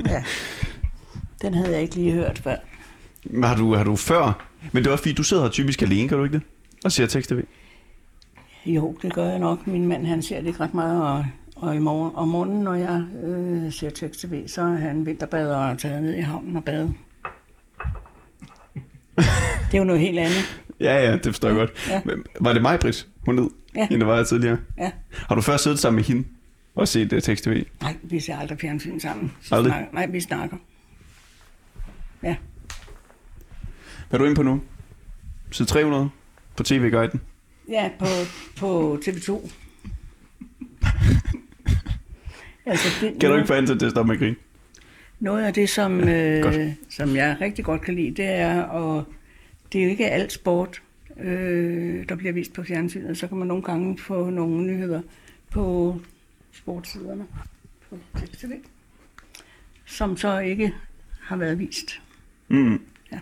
[0.06, 0.24] ja.
[1.42, 2.56] Den havde jeg ikke lige hørt før.
[3.24, 4.46] Men Har du, har du før...
[4.72, 6.42] Men det er også fordi, du sidder her typisk alene, kan du ikke det?
[6.84, 7.42] Og ser tekst-tv.
[8.66, 9.66] Jo, det gør jeg nok.
[9.66, 11.24] Min mand han ser det ikke ret meget, og,
[11.56, 15.78] og i morgen, om morgenen, når jeg øh, ser tekst-tv, så er han vinterbader og
[15.78, 16.94] tager ned i havnen og bade.
[19.16, 20.62] det er jo noget helt andet.
[20.80, 21.88] Ja, ja, det forstår jeg godt.
[21.88, 22.00] Ja.
[22.04, 23.50] Men Var det mig, Britt, hun hed?
[23.76, 23.86] Ja.
[23.88, 24.58] Hende, der var her tidligere?
[24.78, 24.90] Ja.
[25.28, 26.24] Har du først siddet sammen med hende
[26.74, 27.64] og set uh, tekst-tv?
[27.80, 29.32] Nej, vi ser aldrig fjernsyn sammen.
[29.42, 29.70] Så Aldrig?
[29.72, 30.56] Snakker, nej, vi snakker.
[32.22, 32.36] Ja.
[34.08, 34.60] Hvad er du inde på nu?
[35.50, 36.10] Side 300
[36.56, 37.20] på TV-guiden.
[37.70, 38.06] Ja, på,
[38.56, 39.50] på TV2.
[42.66, 44.36] altså, det, Kan du ikke få Anton til at stoppe med at grine?
[45.20, 49.04] Noget af det, som, øh, som jeg rigtig godt kan lide, det er, og
[49.72, 50.82] det er jo ikke alt sport,
[51.20, 53.18] øh, der bliver vist på fjernsynet.
[53.18, 55.00] Så kan man nogle gange få nogle nyheder
[55.50, 55.96] på
[56.52, 57.26] sportssiderne
[57.90, 57.98] på
[58.38, 58.52] TV,
[59.86, 60.74] som så ikke
[61.20, 62.00] har været vist.
[62.48, 62.80] Mm.
[63.12, 63.18] Ja.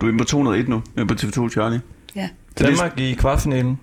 [0.00, 1.80] Du er inde på 201 nu, øh, på TV2 Charlie.
[2.16, 2.28] Ja,
[2.58, 3.80] Danmark i kvartfinalen.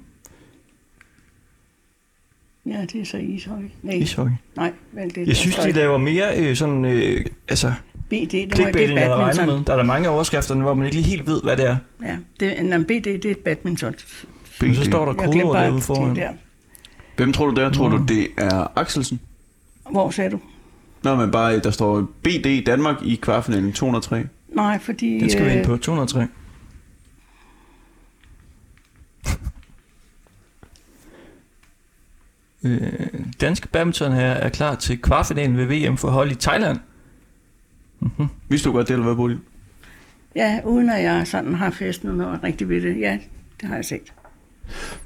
[2.65, 3.69] ja det er så ishockey.
[3.83, 4.31] Nej, Ishockey.
[4.55, 7.73] nej vel, det er Jeg synes, de laver mere øh, sådan, øh, altså,
[8.09, 9.47] BD, det, er jeg regnet badminton.
[9.47, 9.65] med.
[9.65, 11.75] Der er der mange af overskrifterne, hvor man ikke lige helt ved, hvad det er.
[12.03, 13.95] Ja, det, nej, BD, det er et badminton.
[14.61, 16.15] Men så står der bare derude foran.
[16.15, 16.29] der.
[17.15, 17.69] hvem tror du der?
[17.69, 19.19] Tror du, det er Axelsen?
[19.91, 20.39] Hvor sagde du?
[21.03, 24.23] Nå, men bare, der står BD Danmark i kvartfinalen 203.
[24.49, 25.19] Nej, fordi...
[25.19, 25.77] Den skal vi ind øh, på.
[25.77, 26.27] 203.
[32.63, 32.91] Øh,
[33.41, 36.77] danske badminton her er klar til kvartfinalen ved VM for hold i Thailand.
[38.49, 39.39] Vidste du godt det, eller hvad, Bodil?
[40.35, 42.99] Ja, uden at jeg sådan har festet noget rigtig ved det.
[42.99, 43.17] Ja,
[43.61, 44.13] det har jeg set.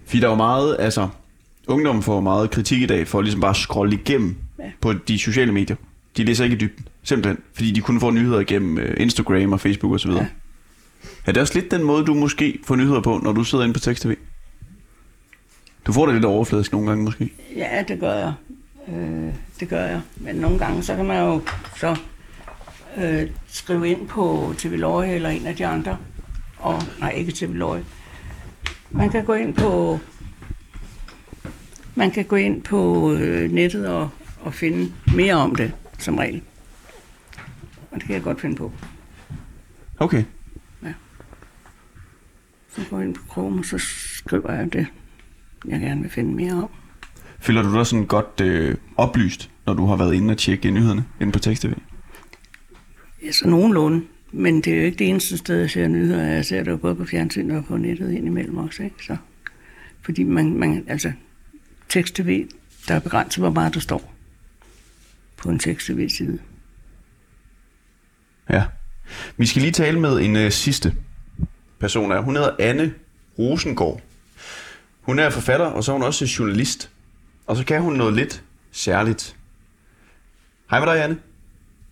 [0.06, 1.10] Fordi der er jo meget, altså,
[1.68, 4.72] ungdommen får meget kritik i dag for ligesom bare at scrolle igennem Ja.
[4.82, 5.76] på de sociale medier.
[6.18, 7.44] De læser ikke i dybden, simpelthen.
[7.54, 10.12] Fordi de kun får nyheder igennem øh, Instagram og Facebook osv.
[10.12, 10.26] Ja.
[11.26, 11.30] Ja.
[11.30, 13.74] Er det også lidt den måde, du måske får nyheder på, når du sidder inde
[13.74, 14.16] på tekst-tv?
[15.86, 17.34] Du får det lidt overfladisk nogle gange måske.
[17.56, 18.34] Ja, det gør jeg.
[18.88, 20.02] Øh, det gør jeg.
[20.18, 21.42] Men nogle gange, så kan man jo
[21.78, 21.96] så
[22.98, 25.98] øh, skrive ind på TV Løje eller en af de andre.
[26.58, 27.86] Og, nej, ikke TV Løje.
[28.92, 30.00] Man kan gå ind på
[31.96, 34.10] man kan gå ind på øh, nettet og,
[34.42, 36.42] og finde mere om det, som regel.
[37.92, 38.72] Og det kan jeg godt finde på.
[40.00, 40.24] Okay.
[42.76, 43.78] Så går jeg ind på Chrome, og så
[44.18, 44.88] skriver jeg det,
[45.68, 46.70] jeg gerne vil finde mere om.
[47.40, 51.06] Føler du dig sådan godt øh, oplyst, når du har været inde og tjekke nyhederne
[51.22, 51.74] inde på tekst-tv?
[53.24, 54.06] Ja, så nogenlunde.
[54.32, 56.24] Men det er jo ikke det eneste sted, jeg ser nyheder.
[56.24, 58.84] Jeg ser det jo både på fjernsyn og på nettet indimellem også.
[58.84, 58.96] Ikke?
[59.06, 59.18] Så,
[60.02, 61.12] fordi man, man, altså,
[61.90, 62.48] tekst-tv,
[62.88, 64.14] der er begrænset, hvor meget der står
[65.38, 66.40] på en tekst-tv-side.
[68.50, 68.64] Ja.
[69.38, 70.96] Vi skal lige tale med en øh, sidste
[71.80, 72.20] person her.
[72.20, 72.94] Hun hedder Anne
[73.40, 74.00] Rosengård.
[75.02, 76.92] Hun er forfatter, og så er hun også journalist.
[77.48, 79.38] Og så kan hun noget lidt særligt.
[80.70, 81.18] Hej med dig, Anne.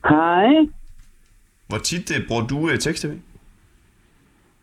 [0.09, 0.67] Hej.
[1.67, 3.13] Hvor tit øh, bruger du øh, tekst-tv?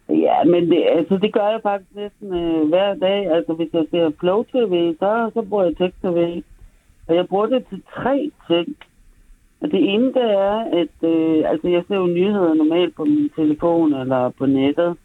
[0.09, 3.33] Ja, men det, altså, det gør jeg faktisk næsten øh, hver dag.
[3.37, 6.43] Altså, hvis jeg ser Flow TV, så, så bruger jeg tekst-tv.
[7.09, 8.77] Og jeg bruger det til tre ting.
[9.61, 13.31] Og det ene, det er, at øh, altså, jeg ser jo nyheder normalt på min
[13.37, 14.97] telefon eller på nettet.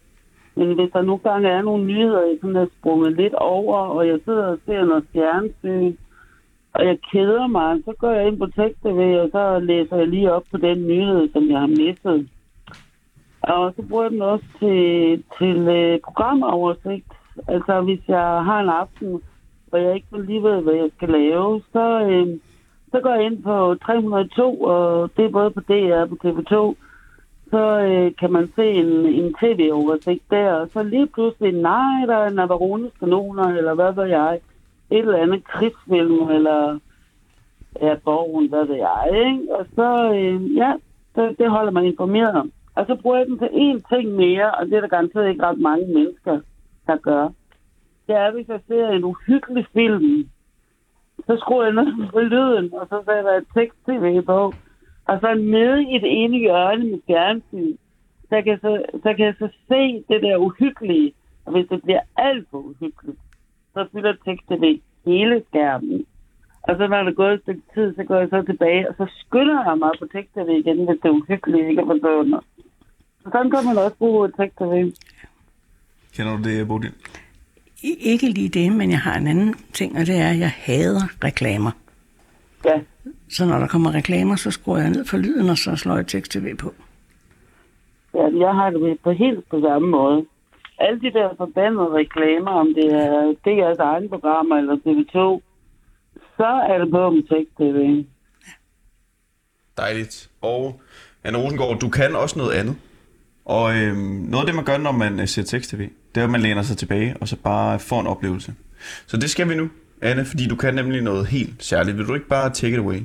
[0.55, 4.07] Men hvis der nogle gange er nogle nyheder, jeg sådan er sprunget lidt over, og
[4.07, 5.95] jeg sidder og ser noget fjernsyn,
[6.73, 10.33] og jeg keder mig, så går jeg ind på tekst-tv, og så læser jeg lige
[10.33, 12.29] op på den nyhed, som jeg har mistet.
[13.41, 17.11] Og så bruger jeg den også til, til øh, programoversigt.
[17.47, 19.21] Altså, hvis jeg har en aften,
[19.69, 22.27] hvor jeg ikke lige ved, hvad jeg skal lave, så, øh,
[22.91, 26.84] så går jeg ind på 302, og det er både på DR og på TV2.
[27.55, 32.15] Så øh, kan man se en, en tv-oversigt der, og så lige pludselig, nej, der
[32.15, 34.39] er Navarones kanoner, eller hvad ved jeg,
[34.91, 36.79] et eller andet krigsfilm, eller
[37.81, 39.55] ja, borgen, hvad ved jeg, ikke?
[39.55, 40.73] Og så, øh, ja,
[41.15, 42.51] det, det holder man informeret om.
[42.75, 45.43] Og så bruger jeg den til én ting mere, og det er der garanteret ikke
[45.43, 46.39] ret mange mennesker,
[46.87, 47.29] der gør.
[48.07, 50.29] Det er, hvis jeg ser en uhyggelig film,
[51.25, 54.53] så skruer jeg ned på lyden, og så sætter jeg tekst-tv på.
[55.05, 57.77] Og så nede i det ene hjørne med fjernsyn,
[58.29, 61.13] så kan, jeg så, så kan jeg så se det der uhyggelige.
[61.45, 63.19] Og hvis det bliver alt for uhyggeligt,
[63.73, 66.05] så fylder tekst-tv hele skærmen.
[66.61, 68.95] Og så når der er gået et stykke tid, så går jeg så tilbage, og
[68.97, 72.41] så skynder jeg mig på tekst-tv igen, hvis det er uhyggeligt ikke er forsvundet.
[73.23, 74.73] Så sådan kan man også bruge tekst-tv.
[76.15, 76.93] Kender du det, Bodil?
[77.83, 81.23] Ikke lige det, men jeg har en anden ting, og det er, at jeg hader
[81.23, 81.71] reklamer.
[82.65, 82.79] Ja.
[83.29, 86.07] Så når der kommer reklamer, så skruer jeg ned for lyden, og så slår jeg
[86.07, 86.73] tekst-tv på.
[88.13, 90.25] Ja, jeg har det på helt på samme måde.
[90.79, 95.41] alle de der forbandede reklamer, om det er DR's egne programmer eller TV2,
[96.37, 98.05] så er det på om tekst-tv.
[99.77, 100.29] Dejligt.
[100.41, 100.79] Og
[101.23, 102.75] Anne Rosengård, du kan også noget andet.
[103.45, 106.31] Og øhm, noget af det, man gør, når man øh, ser tekst-tv, det er, at
[106.31, 108.53] man læner sig tilbage og så bare får en oplevelse.
[109.07, 109.69] Så det skal vi nu,
[110.01, 111.97] Anne, fordi du kan nemlig noget helt særligt.
[111.97, 112.99] Vil du ikke bare take it away?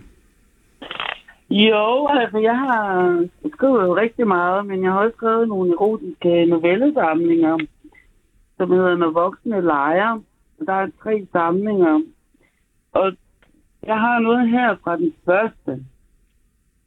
[1.51, 6.47] Jo, altså jeg har skrevet jo rigtig meget, men jeg har også skrevet nogle erotiske
[6.47, 7.59] novellesamlinger,
[8.57, 10.21] som hedder Når voksne leger.
[10.67, 12.01] Der er tre samlinger.
[12.93, 13.13] Og
[13.83, 15.85] jeg har noget her fra den første.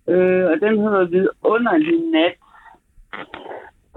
[0.07, 2.37] Øh, og den hedder Vidunderlig Nat.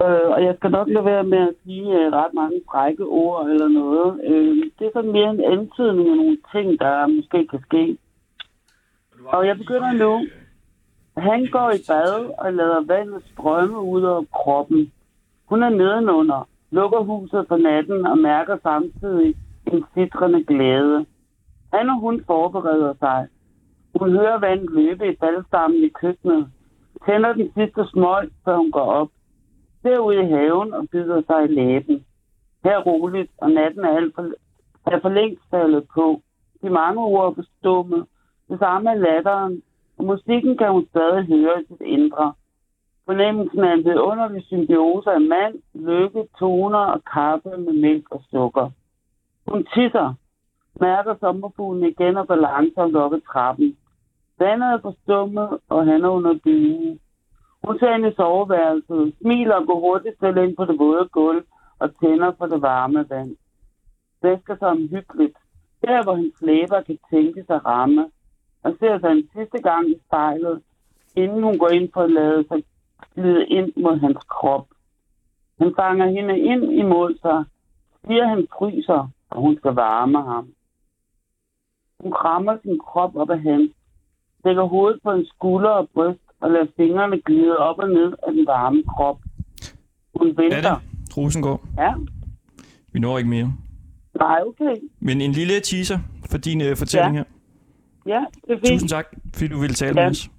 [0.01, 3.49] Øh, og jeg skal nok lade være med at sige øh, ret mange frække ord
[3.49, 4.19] eller noget.
[4.23, 7.97] Øh, det er sådan mere en antydning af nogle ting, der måske kan ske.
[9.25, 10.27] Og jeg begynder nu.
[11.17, 14.91] Han går i bad og lader vandet strømme ud over kroppen.
[15.49, 19.35] Hun er nedenunder, lukker huset for natten og mærker samtidig
[19.67, 21.05] en sitrende glæde.
[21.73, 23.27] Han og hun forbereder sig.
[23.99, 26.47] Hun hører vandet løbe i faldstammen i køkkenet.
[27.05, 29.09] Tænder den sidste smøg, før hun går op.
[29.81, 32.05] Ser ud i haven og bider sig i læben.
[32.63, 34.31] Her roligt, og natten er, alt for,
[34.91, 36.21] er for længst faldet på.
[36.61, 38.05] De mange ord er forstumme.
[38.49, 39.61] Det samme er latteren,
[39.97, 42.33] og musikken kan hun stadig høre i sit indre.
[43.05, 48.69] Fornemmelsen af en vidunderlig symbiose af mand, lykke, toner og kaffe med mælk og sukker.
[49.47, 50.13] Hun tisser,
[50.79, 53.77] mærker sommerfuglen igen og går langsomt op ad trappen.
[54.39, 56.99] Vandet er forstummet, og han er under dynen.
[57.65, 61.43] Hun tager ind i soveværelset, smiler og går hurtigt selv ind på det våde gulv
[61.79, 63.35] og tænder for det varme vand.
[64.21, 65.37] Væsker sig omhyggeligt,
[65.81, 68.11] der hvor hendes læber kan tænke sig ramme,
[68.67, 70.61] og ser sig en sidste gang i spejlet,
[71.15, 72.59] inden hun går ind for at lade sig
[73.15, 74.65] glide ind mod hans krop.
[75.59, 77.39] Han fanger hende ind imod sig,
[78.07, 80.45] siger han fryser, og hun skal varme ham.
[82.03, 83.71] Hun krammer sin krop op af hans,
[84.45, 88.33] lægger hovedet på en skulder og bryst og lader fingrene glide op og ned af
[88.33, 89.19] den varme krop.
[90.15, 90.57] Hun venter.
[90.57, 90.77] Er det?
[91.17, 91.61] Rosengård.
[91.77, 91.93] Ja.
[92.93, 93.53] Vi når ikke mere.
[94.19, 94.75] Nej, okay.
[94.99, 95.99] Men en lille teaser
[96.31, 97.19] for din øh, fortælling Ja.
[97.19, 97.36] her.
[98.07, 98.67] Ja, det er fint.
[98.67, 100.05] Tusind tak, fordi du ville tale Ja.
[100.07, 100.29] med os.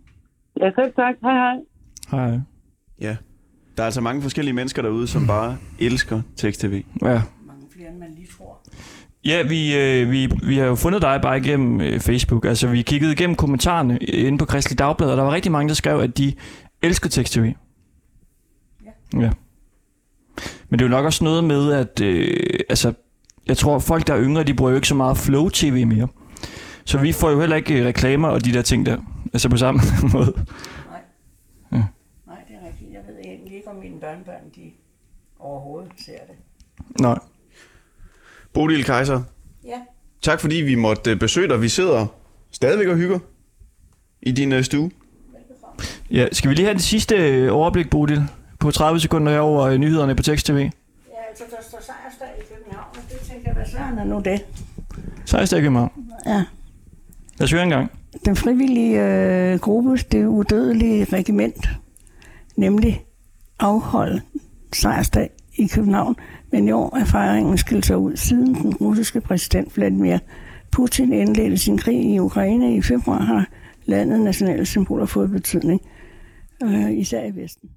[0.61, 1.15] Ja, selv tak.
[1.23, 1.57] Hej, hej.
[2.11, 2.39] Hej.
[3.01, 3.17] Ja.
[3.77, 6.83] Der er altså mange forskellige mennesker derude, som bare elsker tekst-tv.
[7.03, 7.23] Ja.
[7.47, 8.59] Mange flere, end man lige tror.
[9.25, 12.45] Ja, vi, øh, vi, vi har jo fundet dig bare igennem øh, Facebook.
[12.45, 15.75] Altså, vi kiggede igennem kommentarerne inde på Kristelig Dagblad, og der var rigtig mange, der
[15.75, 16.33] skrev, at de
[16.83, 17.53] elsker tekst-tv.
[18.85, 19.21] Ja.
[19.21, 19.31] ja.
[20.69, 22.93] Men det er jo nok også noget med, at øh, altså,
[23.47, 26.09] jeg tror, folk, der er yngre, de bruger jo ikke så meget Flow-tv mere.
[26.89, 28.97] Så vi får jo heller ikke øh, reklamer og de der ting der.
[29.33, 29.81] Altså på samme
[30.13, 30.35] måde.
[31.71, 31.83] Nej,
[32.49, 32.93] det er rigtigt.
[32.93, 34.71] Jeg ved egentlig ikke, om mine børnebørn, de
[35.39, 36.37] overhovedet ser det.
[37.01, 37.19] Nej.
[38.53, 39.23] Bodil Kaiser,
[39.65, 39.81] Ja.
[40.23, 41.63] tak fordi vi måtte øh, besøge dig.
[41.63, 42.07] Vi sidder
[42.51, 43.19] stadigvæk og hygger
[44.23, 44.91] i din øh, stue.
[46.11, 48.23] Ja, skal vi lige have det sidste overblik, Bodil?
[48.61, 50.57] På 30 sekunder her over nyhederne på Tekst TV.
[50.57, 50.69] Ja,
[51.31, 54.45] altså, der står sejrsdag i København, og det tænker jeg, hvad søren er nu det?
[55.25, 55.91] Så jeg i morgen.
[56.27, 56.45] Ja.
[57.39, 57.91] Lad os høre en gang.
[58.25, 61.69] Den frivillige øh, gruppe, det udødelige regiment,
[62.57, 63.05] nemlig
[63.59, 64.23] afholdt
[64.73, 66.17] sejrsdag i København.
[66.53, 70.19] Men i år er fejringen skilt sig ud, siden den russiske præsident Vladimir
[70.73, 73.49] Putin indledte sin krig i Ukraine i februar, har
[73.87, 75.81] landet nationale symboler fået betydning,
[76.63, 77.69] øh, især i Vesten.